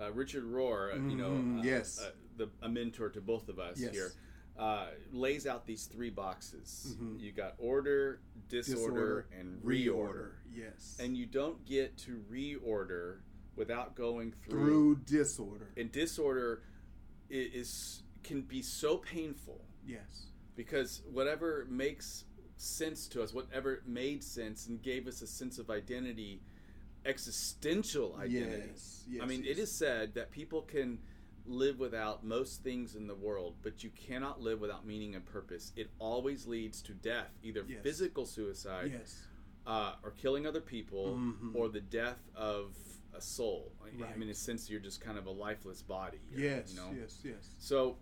[0.00, 2.00] uh, Richard Rohr, uh, you know, Mhm, uh, yes.
[2.00, 3.92] uh, the, a mentor to both of us Yes.
[3.92, 4.12] here,
[4.58, 6.96] uh, lays out these three boxes.
[7.00, 7.20] Mhm.
[7.20, 10.32] You got order, disorder, and reorder.
[10.50, 10.96] Yes.
[11.00, 13.20] And you don't get to reorder
[13.56, 15.68] without going through, through disorder.
[15.76, 16.62] and disorder
[17.30, 20.26] i- is can be so painful yes.
[20.56, 22.24] because whatever makes
[22.62, 26.40] sense to us, whatever made sense and gave us a sense of identity,
[27.04, 28.62] existential identity.
[28.70, 29.04] Yes.
[29.08, 29.22] yes.
[29.22, 29.56] I mean, yes.
[29.56, 30.98] it is said that people can
[31.44, 35.72] live without most things in the world, but you cannot live without meaning and purpose.
[35.74, 37.82] It always leads to death, either Yes.
[37.82, 39.26] physical suicide Yes.
[39.66, 41.54] uh, or killing other people, Mhm.
[41.54, 42.76] or the death of
[43.12, 43.72] a soul.
[43.82, 46.20] I- I mean, in a sense, you're just kind of a lifeless body.
[46.34, 46.70] Yes.
[46.72, 46.92] You know?
[46.96, 47.20] Yes.
[47.24, 47.54] Yes.
[47.58, 47.98] So,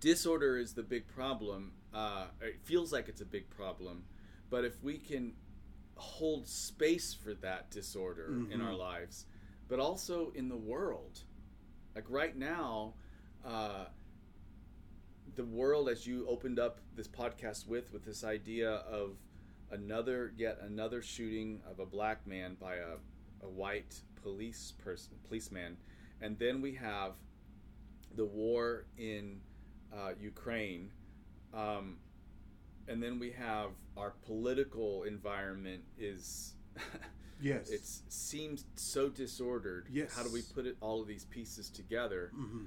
[0.00, 1.72] disorder is the big problem.
[1.94, 4.04] Uh, it feels like it's a big problem,
[4.50, 5.32] but if we can
[5.96, 8.64] hold space for that disorder in Mhm.
[8.64, 9.26] our lives,
[9.68, 11.24] but also in the world,
[11.94, 12.94] like right now,
[13.44, 13.86] uh,
[15.34, 19.16] the world, as you opened up this podcast with, with this idea of
[19.70, 22.96] another, yet another shooting of a black man by a,
[23.42, 25.76] a white police person, policeman,
[26.20, 27.14] and then we have
[28.14, 29.40] the war in
[29.96, 30.90] uh, Ukraine,
[31.54, 31.96] um,
[32.86, 36.54] and then we have our political environment is
[37.40, 37.70] Yes.
[37.70, 39.86] it seems so disordered.
[39.90, 40.14] Yes.
[40.14, 42.32] How do we put it all of these pieces together?
[42.34, 42.64] hmm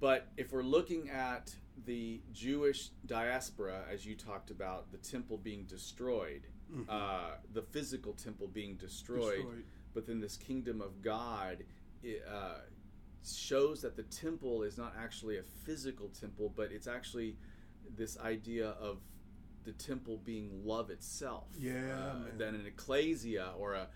[0.00, 5.64] But if we're looking at the Jewish diaspora, as you talked about, the temple being
[5.64, 6.86] destroyed, Mhm.
[6.88, 9.64] uh, the physical temple being destroyed, Destroyed.
[9.94, 11.64] but then this kingdom of God
[12.28, 12.58] uh,
[13.24, 17.36] shows that the temple is not actually a physical temple, but it's actually
[17.96, 18.98] this idea of
[19.64, 21.48] the temple being love itself.
[21.58, 22.14] Yeah, uh.
[22.38, 23.88] That an ecclesia or a,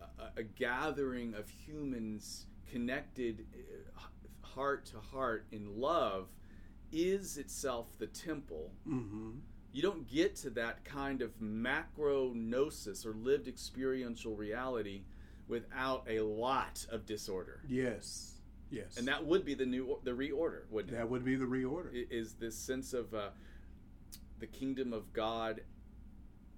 [0.00, 3.46] a, a gathering of humans connected
[3.96, 4.00] uh,
[4.46, 6.28] heart to heart in love
[6.92, 8.72] is itself the temple.
[8.84, 9.32] hmm
[9.72, 15.02] You don't get to that kind of macro gnosis or lived experiential reality
[15.48, 17.60] without a lot of disorder.
[17.68, 18.33] Yes.
[18.74, 18.96] Yes.
[18.96, 20.96] And that would be the new the reorder, wouldn't it?
[20.96, 21.90] that would be the reorder.
[22.10, 23.30] Is this sense of uh,
[24.40, 25.60] the kingdom of God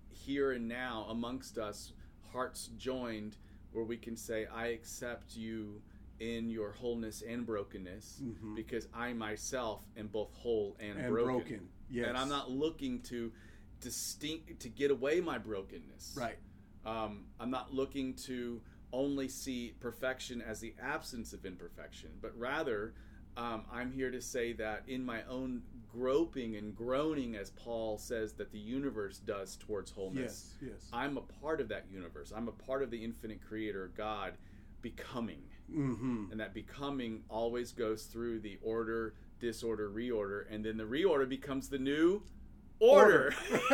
[0.08, 1.92] here and now amongst us,
[2.32, 3.36] hearts joined,
[3.72, 5.82] where we can say, "I accept you
[6.18, 8.56] in your wholeness and brokenness, Mhm.
[8.56, 11.68] because I myself am both whole and, and broken." broken.
[11.90, 12.08] Yes.
[12.08, 13.32] And I'm not looking to
[13.80, 16.14] distinct to get away my brokenness.
[16.16, 16.38] right.
[16.86, 18.62] Um, I'm not looking to
[18.96, 22.94] only see perfection as the absence of imperfection, but rather
[23.36, 28.32] um, I'm here to say that in my own groping and groaning, as Paul says
[28.34, 30.70] that the universe does towards wholeness, Yes.
[30.72, 30.88] Yes.
[30.92, 32.32] I'm a part of that universe.
[32.34, 34.32] I'm a part of the infinite creator, God,
[34.80, 35.42] becoming.
[35.70, 36.30] mm-hmm.
[36.30, 41.68] And that becoming always goes through the order, disorder, reorder, and then the reorder becomes
[41.68, 42.22] the new
[42.80, 43.34] order.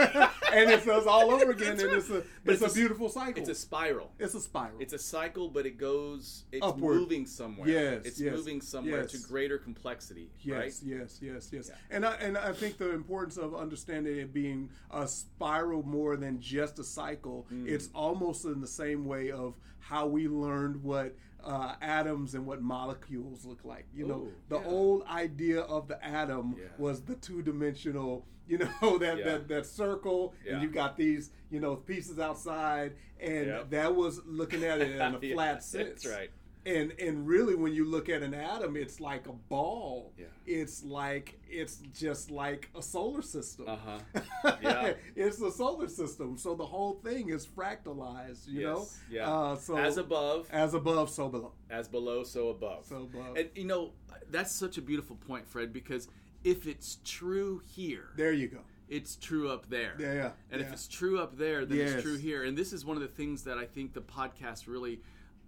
[0.53, 2.81] and it says all over again, That's and it's a But it's, it's a, a-
[2.81, 3.41] beautiful cycle.
[3.41, 4.11] It's a spiral.
[4.19, 4.77] It's a spiral.
[4.81, 6.45] It's a cycle, but it goes.
[6.53, 6.97] It's Upward.
[6.97, 7.69] moving somewhere.
[7.69, 9.13] Yes, it's yes, moving somewhere yes.
[9.13, 10.31] to greater complexity.
[10.41, 10.75] Yes, right?
[10.85, 11.71] yes, yes, yes.
[11.71, 11.97] Yeah.
[11.97, 16.41] And I and I think the importance of understanding it being a spiral more than
[16.41, 17.47] just a cycle.
[17.53, 17.69] Mm.
[17.69, 21.15] It's almost in the same way of how we learned what
[21.45, 23.87] uh, atoms and what molecules look like.
[23.95, 24.67] You know, the yeah.
[24.67, 26.67] old idea of the atom Yeah.
[26.79, 28.27] was the two dimensional.
[28.49, 29.25] You know that, Yeah.
[29.25, 33.71] that that circle, and you got these you know pieces outside, and Yep.
[33.71, 36.03] that was looking at it in a flat sense.
[36.03, 36.31] That's right.
[36.65, 40.13] And and really, when you look at an atom, it's like a ball.
[40.17, 40.27] Yeah.
[40.47, 43.67] It's like it's just like a solar system.
[43.69, 44.55] Uh huh.
[44.63, 44.93] Yeah.
[45.17, 46.37] it's a solar system.
[46.39, 48.47] So the whole thing is fractalized.
[48.47, 48.79] You know.
[48.79, 49.01] Yes.
[49.11, 49.29] Yeah.
[49.33, 51.53] Uh, so as above, as above, so below.
[51.69, 52.87] as below, so above.
[52.87, 53.37] So above.
[53.37, 53.93] and you know
[54.31, 56.07] that's such a beautiful point, Fred, because
[56.45, 58.59] if it's true here, there you go.
[58.89, 59.95] it's true up there.
[59.99, 60.13] Yeah.
[60.15, 60.67] yeah And yeah.
[60.69, 61.91] if it's true up there, then Yes.
[61.95, 62.45] it's true here.
[62.45, 65.01] And this is one of the things that I think the podcast really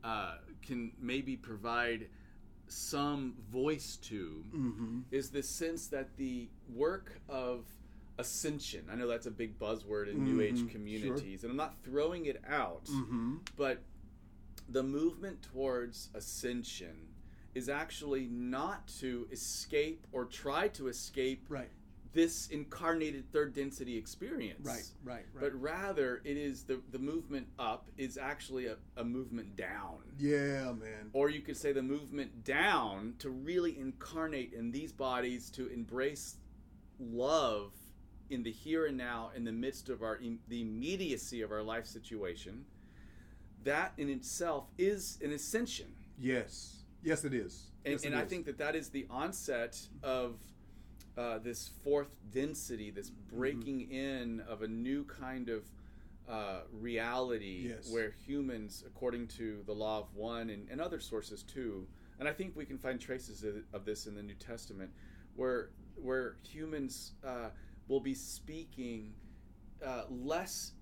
[0.05, 0.35] uh,
[0.65, 2.09] can maybe provide
[2.67, 5.05] some voice to Mhm.
[5.11, 7.67] is this sense that the work of
[8.19, 10.69] ascension, I know that's a big buzzword in New Mhm, Age sure.
[10.69, 13.41] communities, and I'm not throwing it out, Mhm.
[13.57, 13.83] but
[14.69, 17.09] the movement towards ascension
[17.55, 21.71] is actually not to escape or try to escape Right.
[22.15, 24.67] This incarnated third density experience.
[24.67, 24.83] Right.
[25.05, 25.25] Right.
[25.35, 25.41] Right.
[25.41, 29.99] But rather, it is the, the movement up is actually a, a movement down.
[30.19, 31.11] yeah, man.
[31.13, 36.37] Or you could say the movement down to really incarnate in these bodies to embrace
[37.01, 37.73] love
[38.31, 41.87] in the here and now in the midst of our the immediacy of our life
[41.87, 42.65] situation.
[43.65, 45.87] That in itself is an ascension.
[46.19, 46.85] Yes.
[47.03, 47.71] Yes, it is.
[47.85, 48.29] And, Yes, it and I is.
[48.31, 50.37] think that that is the onset of
[51.17, 53.37] uh, this fourth density, this Mm-hmm.
[53.39, 55.65] breaking in of a new kind of
[56.29, 57.91] uh, reality Yes.
[57.93, 61.87] where humans, according to the law of one and, and other sources too,
[62.19, 64.91] and I think we can find traces of, of this in the New Testament,
[65.37, 67.51] where where humans uh,
[67.89, 69.13] will be speaking
[69.85, 70.73] uh, less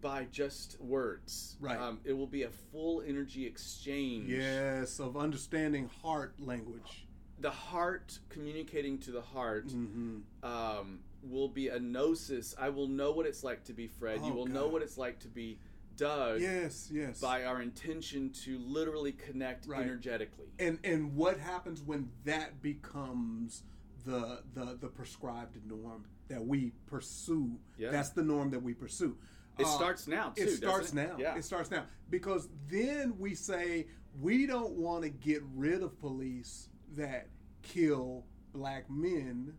[0.00, 1.56] by just words.
[1.60, 1.78] Right.
[1.78, 7.06] Um, it will be a full energy exchange Yes, of understanding heart language.
[7.40, 10.18] The heart communicating to the heart Mm-hmm.
[10.44, 12.54] um, will be a gnosis.
[12.58, 14.20] I will know what it's like to be Fred.
[14.24, 15.58] you Oh, will know what it's like to be
[15.96, 17.20] Doug Yes, yes.
[17.20, 19.82] by our intention to literally connect Right.
[19.82, 20.46] energetically.
[20.58, 23.64] and and what happens when that becomes
[24.06, 27.58] the the the prescribed norm that we pursue?
[27.76, 27.90] Yeah.
[27.90, 29.16] That's the norm that we pursue.
[29.58, 30.44] It Uh, starts now too.
[30.44, 30.94] it starts it?
[30.94, 31.16] now.
[31.18, 31.36] Yeah.
[31.36, 33.88] It starts now because then we say
[34.22, 37.28] we don't want to get rid of police that
[37.62, 39.54] kill black men.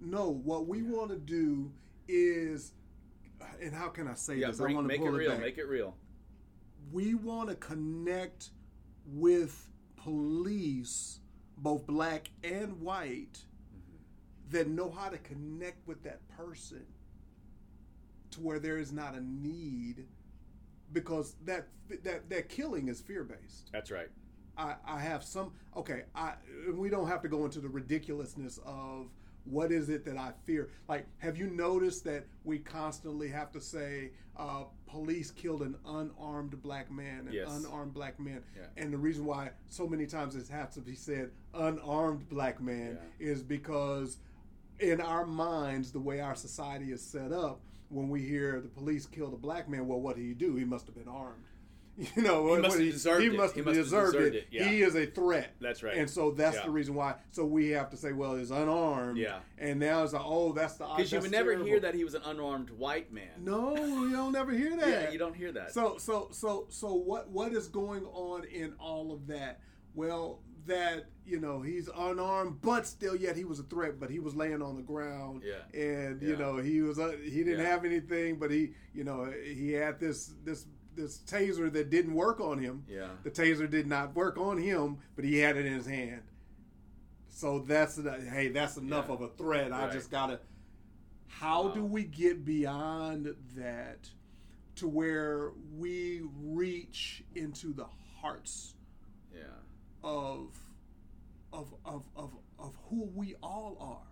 [0.00, 1.72] No, what we want to do
[2.06, 2.72] is,
[3.60, 4.48] and how can I say yeah.
[4.48, 4.60] this?
[4.60, 5.38] I want to make it real.
[5.38, 5.96] Make it real.
[6.92, 8.50] we want to connect
[9.06, 11.20] with police,
[11.56, 13.44] both black and white,
[13.74, 14.56] Mm-hmm.
[14.56, 16.86] that know how to connect with that person
[18.30, 20.06] to where there is not a need
[20.92, 21.68] because that
[22.04, 23.70] that that killing is fear based.
[23.72, 24.08] That's right.
[24.58, 26.02] I, I have some okay.
[26.14, 26.34] I
[26.74, 29.06] we don't have to go into the ridiculousness of
[29.44, 30.68] what is it that I fear.
[30.88, 36.60] Like, have you noticed that we constantly have to say uh, police killed an unarmed
[36.62, 37.48] black man, an Yes.
[37.50, 38.66] unarmed black man, Yeah.
[38.76, 42.98] and the reason why so many times it has to be said unarmed black man
[43.18, 44.18] is because
[44.80, 49.06] in our minds, the way our society is set up, when we hear the police
[49.06, 50.56] killed a black man, well, what did he do?
[50.56, 51.42] He must have been armed.
[52.16, 53.36] You know, what- must have deserved he it.
[53.36, 54.38] must He have must have deserved, deserved it.
[54.38, 54.64] it, yeah.
[54.68, 55.54] He is a threat.
[55.60, 55.96] That's right.
[55.96, 56.64] And so that's Yeah.
[56.66, 57.16] the reason why.
[57.32, 59.18] So we have to say, well, he's unarmed.
[59.18, 59.40] Yeah.
[59.58, 61.66] And now it's like, oh, that's the Because you would never terrible.
[61.66, 63.30] hear that he was an unarmed white man.
[63.38, 64.88] No, you don't never hear that.
[64.88, 65.72] Yeah, you don't hear that.
[65.74, 69.60] So so so so what what is going on in all of that?
[69.94, 73.98] Well, that you know he's unarmed, but still yet he was a threat.
[73.98, 75.62] But he was laying on the ground, Yeah.
[75.78, 76.38] and you Yeah.
[76.38, 77.70] know he was uh, he didn't Yeah.
[77.70, 80.66] have anything, but he you know he had this this
[80.98, 82.84] this taser that didn't work on him.
[82.88, 83.08] Yeah.
[83.22, 86.22] The taser did not work on him, but he had it in his hand.
[87.28, 89.14] So that's the, hey, that's enough Yeah.
[89.14, 89.72] of a threat.
[89.72, 90.40] I just gotta.
[91.28, 94.10] How do we get beyond that
[94.76, 97.86] to where we reach into the
[98.20, 98.74] hearts
[99.32, 99.42] yeah.
[100.02, 100.58] of
[101.52, 104.08] of of of, of who we all are?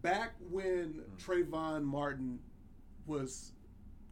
[0.00, 1.16] Back when Hmm.
[1.18, 2.38] Trayvon Martin
[3.06, 3.52] was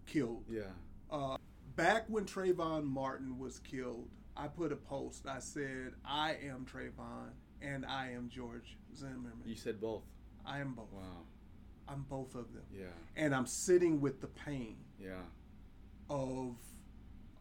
[0.07, 0.63] killed, Yeah.
[1.11, 1.39] uh,
[1.79, 5.27] back when Trayvon Martin was killed, I put a post.
[5.27, 7.31] I said, "I am Trayvon
[7.63, 9.33] and I am George Zimmerman.
[9.47, 10.03] You said both.
[10.45, 10.93] I am both.
[10.93, 11.23] Wow.
[11.89, 12.87] I'm both of them, Yeah.
[13.17, 15.23] and I'm sitting with the pain Yeah.
[16.11, 16.57] of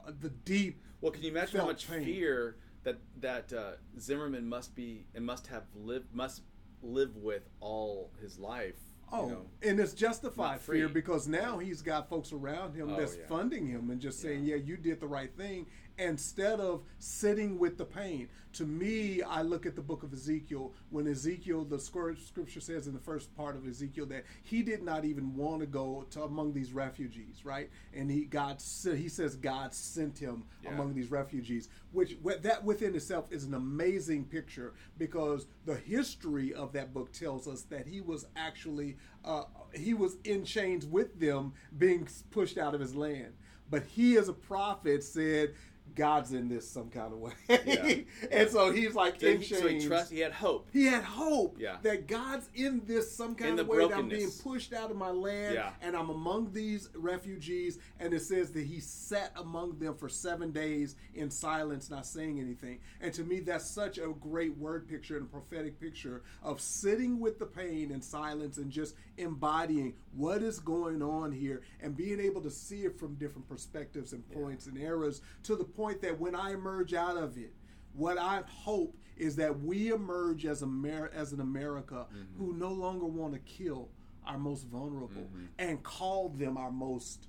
[0.06, 0.82] uh, the deep.
[1.02, 2.06] Well, can you imagine how much pain.
[2.06, 6.44] fear that that uh, Zimmerman must be and must have lived must
[6.82, 8.80] live with all his life?
[9.12, 9.46] Oh, you know?
[9.64, 13.26] and it's justified fear because now he's got folks around him Oh, that's yeah.
[13.28, 15.66] funding him and just saying, "Yeah, you did the right thing."
[15.98, 20.74] Instead of sitting with the pain, to me, I look at the book of Ezekiel
[20.90, 25.06] when Ezekiel, the scripture says in the first part of Ezekiel that he did not
[25.06, 27.70] even want to go to among these refugees, right?
[27.94, 30.74] And he God, he says God sent him Yeah.
[30.74, 36.74] among these refugees, which that within itself is an amazing picture because the history of
[36.74, 39.44] that book tells us that he was actually uh,
[39.74, 43.34] he was in chains with them, being pushed out of his land.
[43.70, 45.54] But he, as a prophet, said.
[45.98, 47.96] God's in this some kind of way, Yeah.
[48.32, 49.62] and so he's like So in he, chains.
[49.62, 50.12] so he trust.
[50.12, 50.70] He had hope.
[50.72, 51.78] He had hope Yeah.
[51.82, 54.98] that God's in this some kind In of way that I'm being pushed out of
[54.98, 55.72] my land Yeah.
[55.82, 57.80] and I'm among these refugees.
[58.00, 62.40] And it says that he sat among them for seven days in silence, not saying
[62.40, 62.80] anything.
[63.02, 67.20] And to me, that's such a great word picture and a prophetic picture of sitting
[67.20, 72.20] with the pain in silence and just embodying what is going on here and being
[72.20, 76.20] able to see it from different perspectives and points and eras to the point that
[76.20, 77.54] when I emerge out of it,
[77.94, 82.06] what I hope is that we emerge as Amer- as an America
[82.38, 83.90] who no longer want to kill
[84.26, 85.28] our most vulnerable
[85.58, 87.28] and call them our most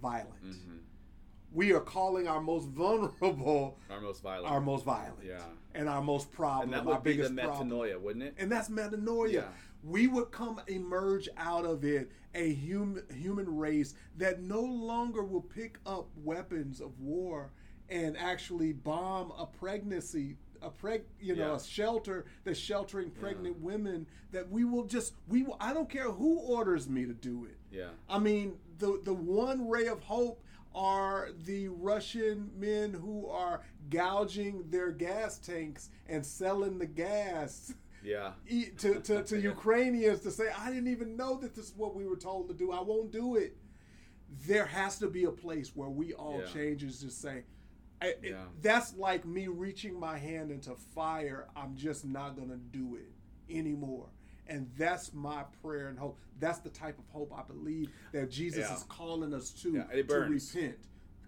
[0.00, 0.42] violent.
[0.44, 0.76] Mm-hmm.
[1.52, 4.52] We are calling our most vulnerable Our most violent.
[4.52, 5.24] our most violent.
[5.24, 5.38] Yeah.
[5.74, 6.64] And our most problem.
[6.64, 7.70] and that our would be the biggest problem.
[7.70, 8.34] metanoia, wouldn't it?
[8.38, 9.32] And that's metanoia.
[9.32, 9.42] Yeah.
[9.84, 15.40] We would come emerge out of it a human human race that no longer will
[15.42, 17.52] pick up weapons of war
[17.90, 21.56] and actually bomb a pregnancy a preg you know Yeah.
[21.56, 26.10] a shelter that's sheltering pregnant women that we will just we will I don't care
[26.10, 27.56] who orders me to do it.
[27.70, 27.90] Yeah.
[28.08, 30.42] I mean, the the one ray of hope
[30.74, 37.72] are the Russian men who are gouging their gas tanks and selling the gas
[38.02, 38.32] Yeah.
[38.78, 42.04] to, to, to Ukrainians to say, I didn't even know that this is what we
[42.06, 42.72] were told to do.
[42.72, 43.56] I won't do it.
[44.46, 46.46] There has to be a place where we all Yeah.
[46.52, 47.44] change is just say,
[48.00, 51.48] I, it- that's like me reaching my hand into fire.
[51.56, 53.10] I'm just not going to do it
[53.54, 54.06] anymore.
[54.46, 56.18] And that's my prayer and hope.
[56.40, 58.74] That's the type of hope I believe that Jesus Yeah.
[58.76, 60.76] is calling us to Yeah, to repent.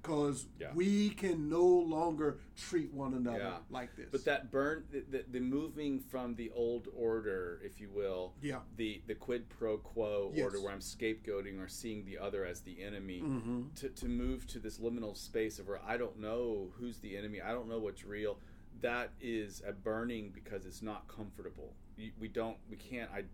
[0.03, 0.73] Because Yeah.
[0.75, 3.59] we can no longer treat one another Yeah.
[3.69, 4.09] like this.
[4.11, 8.61] But that burn, the, the, the moving from the old order, if you will, Yeah.
[8.77, 10.45] the the quid pro quo Yes.
[10.45, 13.75] order where I'm scapegoating or seeing the other as the enemy, Mhm.
[13.77, 17.41] to, to move to this liminal space of where I don't know who's the enemy,
[17.43, 18.39] I don't know what's real.
[18.81, 21.75] That is a burning because it's not comfortable.
[22.19, 23.11] We don't, we can't.
[23.11, 23.25] I,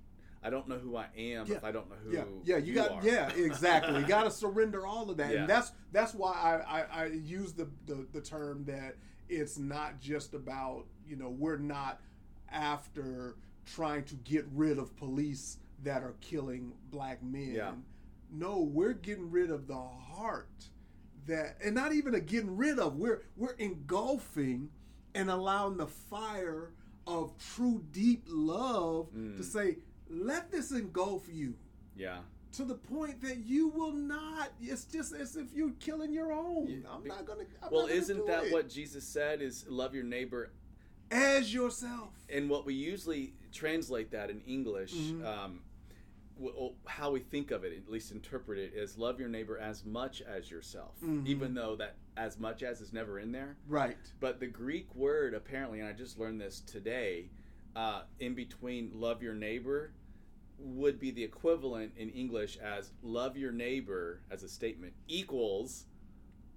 [0.42, 1.56] I don't know who I am Yeah.
[1.56, 2.12] if I don't know who.
[2.12, 3.02] yeah, yeah, you, got, are.
[3.02, 4.00] yeah, exactly.
[4.00, 5.40] you got to surrender all of that, Yeah.
[5.40, 8.96] and that's that's why I, I, I use the, the the term that
[9.28, 12.00] it's not just about you know we're not
[12.50, 17.52] after trying to get rid of police that are killing black men.
[17.54, 17.72] Yeah.
[18.30, 20.48] no, we're getting rid of the heart
[21.26, 22.96] that, and not even a getting rid of.
[22.96, 24.70] We're we're engulfing
[25.14, 26.70] and allowing the fire
[27.06, 29.36] of true deep love Mm.
[29.36, 29.78] to say,
[30.08, 31.54] let this engulf you
[31.96, 32.22] Yeah.
[32.52, 34.52] to the point that you will not.
[34.60, 36.66] It's just as if you're killing your own.
[36.68, 36.90] Yeah.
[36.90, 37.44] I'm not gonna.
[37.62, 38.52] I'm Well, not gonna isn't that it.
[38.52, 39.42] what Jesus said?
[39.42, 40.50] Is love your neighbor,
[41.10, 42.12] as yourself?
[42.28, 45.24] and what we usually translate that in English, Mhm.
[45.24, 45.62] um,
[46.84, 50.20] how we think of it, at least interpret it, is love your neighbor as much
[50.22, 51.00] as yourself.
[51.00, 51.26] Mhm.
[51.26, 53.96] Even though that as much as is never in there, Right.
[54.20, 57.30] but the Greek word apparently, and I just learned this today,
[57.76, 59.92] uh, in between love your neighbor
[60.58, 65.84] would be the equivalent in English as love your neighbor as a statement equals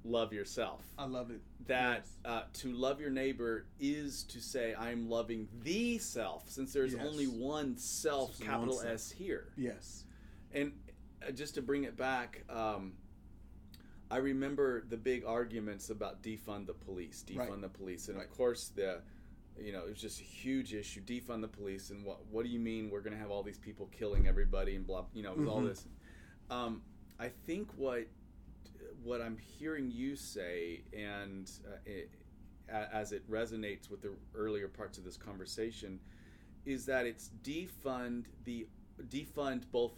[0.05, 0.81] love yourself.
[0.97, 1.41] I love it.
[1.67, 2.17] that Yes.
[2.25, 7.05] uh, to love your neighbor is to say I'm loving the self, since there's Yes.
[7.05, 8.87] only one self, Just one capital self.
[8.93, 9.51] S here.
[9.57, 10.05] Yes.
[10.53, 10.71] And
[11.27, 12.93] uh, just to bring it back, um,
[14.09, 17.61] I remember the big arguments about defund the police, defund Right.
[17.61, 18.25] the police, and Right.
[18.25, 19.01] of course the,
[19.61, 21.01] you know, it was just a huge issue.
[21.01, 23.57] Defund the police, and what what do you mean we're going to have all these
[23.57, 25.67] people killing everybody and blah, you know, with all Mhm.
[25.69, 25.85] this.
[26.49, 26.81] Um,
[27.19, 28.07] I think what
[29.03, 32.09] what I'm hearing you say, and uh, it,
[32.67, 35.99] as it resonates with the earlier parts of this conversation,
[36.65, 38.67] is that it's defund the
[39.07, 39.93] defund both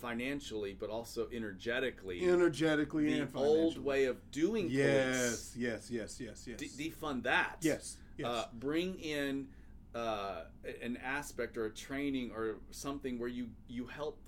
[0.00, 4.76] financially but also energetically Energetically the old way of doing things.
[4.76, 5.54] Yes.
[5.56, 5.90] Yes.
[5.90, 6.20] Yes.
[6.20, 6.46] Yes.
[6.46, 6.58] Yes.
[6.58, 7.56] De- defund that.
[7.62, 7.96] yes.
[8.22, 8.30] Yes.
[8.30, 9.48] Uh, bring in
[9.94, 10.42] uh,
[10.82, 14.18] an aspect or a training or something where you you help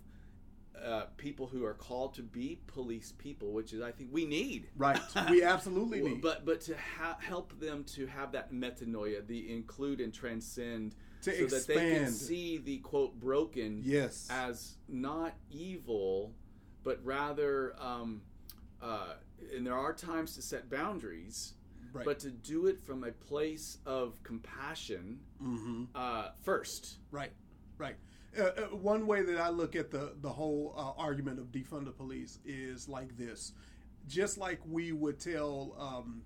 [0.82, 4.68] uh, people who are called to be police people, which is I think we need.
[4.76, 5.00] right.
[5.30, 6.20] We absolutely need.
[6.20, 11.48] But but to ha- help them to have that metanoia, the include and transcend, To
[11.48, 14.28] so that they can see the quote broken yes.
[14.30, 16.34] as not evil,
[16.82, 18.22] but rather, um,
[18.82, 19.14] uh,
[19.54, 21.54] and there are times to set boundaries,
[21.94, 22.04] right.
[22.04, 25.84] but to do it from a place of compassion mm-hmm.
[25.94, 26.98] uh, first.
[27.10, 27.32] Right,
[27.78, 27.96] right.
[28.38, 31.84] Uh, uh, one way that I look at the the whole uh, argument of defund
[31.84, 33.52] the police is like this:
[34.08, 36.22] just like we would tell um,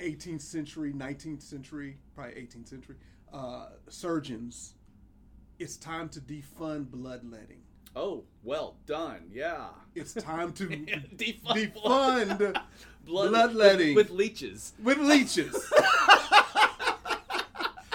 [0.00, 2.96] 18th century, 19th century, probably 18th century
[3.34, 4.74] uh, surgeons,
[5.58, 7.63] it's time to defund bloodletting.
[7.96, 9.66] Oh, well done, yeah.
[9.94, 12.58] It's time to defund, defund blood,
[13.06, 13.94] bloodletting.
[13.94, 14.72] with, with leeches.
[14.82, 15.54] with leeches.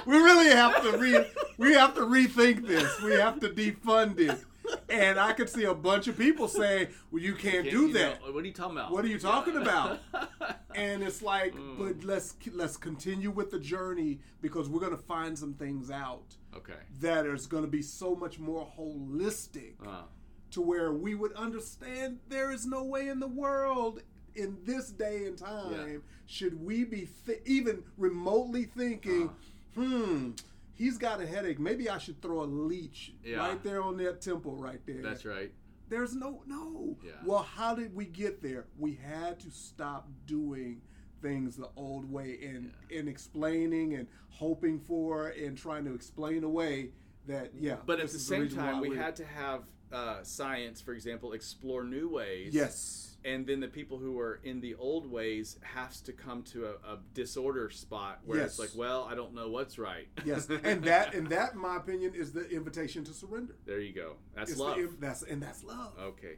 [0.06, 1.26] we really have to re
[1.58, 3.02] we have to rethink this.
[3.02, 4.40] We have to defund it.
[4.88, 7.94] And I could see a bunch of people saying, "Well, you can't You do know,
[7.94, 8.92] that." what are you talking about?
[8.92, 10.00] What are you talking about?
[10.14, 10.30] about?
[10.76, 11.78] And it's like, Mm.
[11.80, 16.36] but let's let's continue with the journey because we're going to find some things out
[16.56, 16.74] okay.
[17.00, 20.04] that is going to be so much more holistic Uh,
[20.52, 24.02] to where we would understand there is no way in the world
[24.36, 25.98] in this day and time Yeah.
[26.26, 29.82] should we be th- even remotely thinking, Uh.
[29.82, 30.32] hmm,
[30.74, 31.60] he's got a headache.
[31.60, 33.38] Maybe I should throw a leech Yeah.
[33.48, 35.02] right there on that temple right there.
[35.04, 35.52] that's right.
[35.90, 36.98] There's no no.
[37.04, 37.14] Yeah.
[37.26, 38.68] Well, how did we get there?
[38.78, 40.82] We had to stop doing
[41.22, 46.90] things the old way and and explaining and hoping for and trying to explain away
[47.28, 47.78] that yeah.
[47.86, 51.84] But at the same reason time, we had to have uh, science, for example, explore
[51.84, 52.54] new ways.
[52.54, 53.06] yes.
[53.26, 56.94] And then the people who are in the old ways has to come to a,
[56.94, 60.08] a disorder spot where it's like, well, I don't know what's right.
[60.24, 63.56] yes, and that and that, in my opinion, is the invitation to surrender.
[63.66, 64.16] there you go.
[64.36, 64.78] That's It's love.
[64.78, 65.92] The, that's and that's love.
[66.02, 66.36] okay.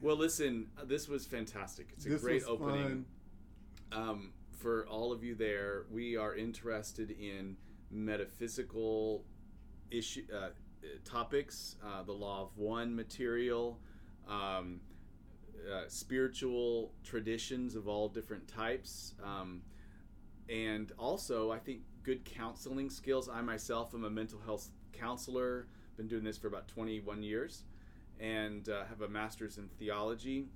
[0.00, 1.88] Well, listen, this was fantastic.
[1.92, 2.82] It's a this great opening.
[2.82, 3.04] fun.
[3.92, 7.56] Um, for all of you there, we are interested in
[7.90, 9.24] metaphysical
[9.90, 10.48] issue uh,
[11.04, 13.78] topics, uh, the law of one material,
[14.28, 14.80] um,
[15.72, 19.62] uh, spiritual traditions of all different types, um,
[20.48, 23.28] and also I think good counseling skills.
[23.28, 25.68] I myself am a mental health counselor.
[25.96, 27.64] Been doing this for about 21 years,
[28.20, 30.48] and uh, have a master's in theology.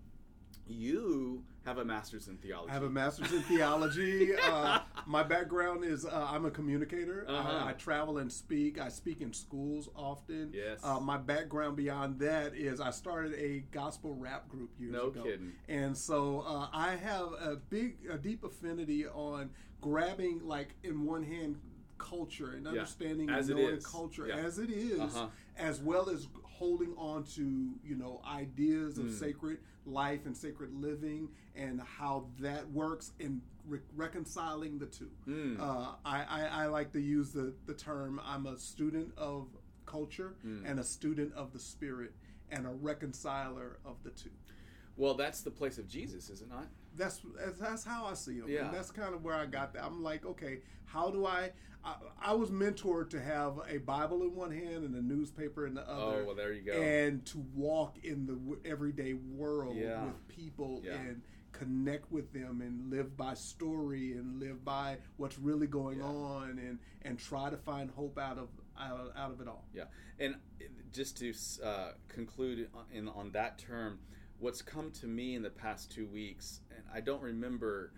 [0.69, 2.71] You have a master's in theology.
[2.71, 4.33] I have a master's in theology.
[4.49, 7.25] Uh, my background is uh, I'm a communicator.
[7.29, 7.65] Uh-huh.
[7.67, 8.81] I, I travel and speak.
[8.81, 10.51] I speak in schools often.
[10.55, 10.81] Yes.
[10.83, 15.23] Uh, my background beyond that is I started a gospel rap group years No ago.
[15.23, 15.53] kidding.
[15.69, 19.51] And so uh, I have a big, a deep affinity on
[19.81, 21.57] grabbing, like in one hand,
[21.99, 24.37] culture and understanding it and knowing culture Yeah.
[24.37, 25.27] as it is, Uh-huh.
[25.57, 26.27] as well as
[26.59, 29.19] holding on to you know ideas of Mm.
[29.19, 35.11] sacred life and sacred living and how that works and re- reconciling the two.
[35.27, 35.59] Mm.
[35.61, 39.47] Uh, I, I, I like to use the, the term I'm a student of
[39.87, 40.69] culture Mm.
[40.71, 42.13] and a student of the spirit.
[42.51, 44.31] and a reconciler of the two.
[44.97, 46.67] Well, that's the place of Jesus, is it not?
[46.99, 47.21] That's
[47.59, 48.49] that's how I see them.
[48.51, 48.67] Yeah.
[48.67, 49.85] And that's kind of where I got that.
[49.85, 51.53] I'm like, okay, how do I,
[51.85, 51.95] I?
[52.21, 55.89] I was mentored to have a Bible in one hand and a newspaper in the
[55.89, 56.23] other.
[56.23, 56.73] Oh, well, there you go.
[56.73, 60.05] And to walk in the everyday world Yeah.
[60.05, 60.95] with people Yeah.
[60.95, 61.23] and
[61.53, 66.05] connect with them and live by story and live by what's really going Yeah.
[66.05, 69.65] on and and try to find hope out of out, out of it all.
[69.75, 69.85] Yeah,
[70.21, 70.37] and
[70.93, 71.33] just to
[71.65, 73.99] uh, conclude on, in, on that term,
[74.39, 77.93] what's come to me in the past two weeks, and I don't remember.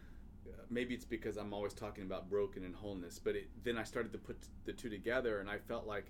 [0.49, 3.83] uh, Maybe it's because I'm always talking about broken and wholeness, but it, then I
[3.85, 6.07] started to put the two together, and I felt like,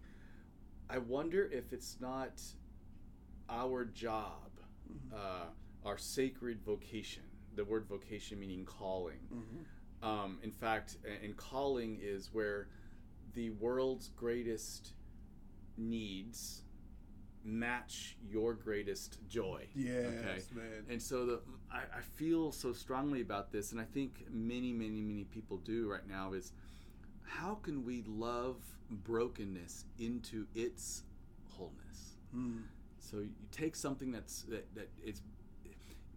[0.88, 2.40] I wonder if it's not
[3.48, 4.50] our job,
[5.14, 5.46] uh,
[5.84, 7.22] our sacred vocation.
[7.56, 9.18] The word vocation meaning calling.
[10.02, 12.68] Um, in fact, and calling is where
[13.34, 14.92] the world's greatest
[15.76, 16.62] needs
[17.44, 19.66] match your greatest joy.
[19.74, 20.84] Yes, man.
[20.88, 21.40] And so the
[21.72, 25.88] I, I feel so strongly about this, and I think many, many, many people do
[25.90, 26.52] right now is
[27.24, 28.56] how can we love
[28.90, 31.04] brokenness into its
[31.48, 32.16] wholeness?
[32.34, 32.62] Mm.
[32.98, 35.22] So you take something that's that, that it's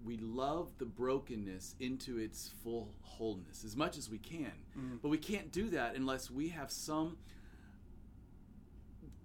[0.03, 4.51] we love the brokenness into its full wholeness as much as we can.
[4.77, 4.99] Mm.
[5.01, 7.17] But we can't do that unless we have some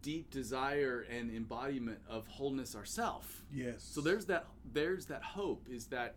[0.03, 3.43] deep desire and embodiment of wholeness ourself.
[3.53, 3.83] Yes.
[3.83, 6.17] So there's that there's that hope is that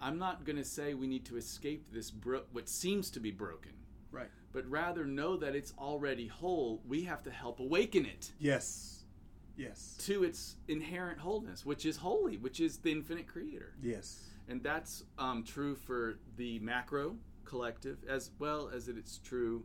[0.00, 3.30] I'm not going to say we need to escape this bro- what seems to be
[3.30, 3.72] broken,
[4.10, 4.28] right.
[4.52, 6.82] but rather know that it's already whole.
[6.86, 9.04] We have to help awaken it Yes.
[9.56, 9.96] Yes.
[10.00, 13.74] to its inherent wholeness, which is holy, which is the infinite creator.
[13.80, 14.24] Yes.
[14.48, 19.64] And that's um, true for the macro collective as well as it is true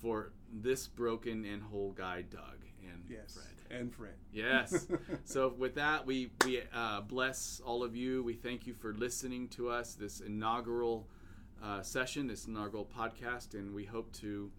[0.00, 3.34] for this broken and whole guy, Doug and Yes.
[3.34, 3.78] Fred.
[3.80, 4.14] And Fred.
[4.32, 4.86] Yes.
[5.24, 8.22] so with that, we we uh, bless all of you.
[8.22, 11.08] We thank you for listening to us this inaugural
[11.62, 14.50] uh, session, this inaugural podcast, and we hope to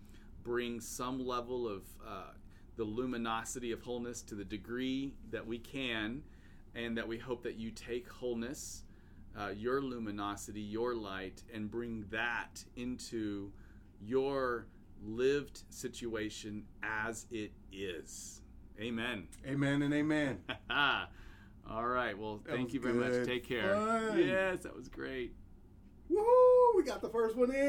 [0.43, 2.31] bring some level of uh,
[2.77, 6.23] the luminosity of wholeness to the degree that we can,
[6.75, 8.83] and that we hope that you take wholeness,
[9.37, 13.51] uh, your luminosity, your light, and bring that into
[13.99, 14.67] your
[15.05, 18.41] lived situation as it is.
[18.79, 19.27] Amen.
[19.45, 20.39] Amen and amen.
[21.69, 22.17] All right.
[22.17, 23.25] Well, That thank you very much.
[23.25, 23.75] Take care.
[23.75, 24.17] fun.
[24.17, 25.33] Yes, that was great.
[26.11, 26.75] Woohoo!
[26.75, 27.61] We got the first one in.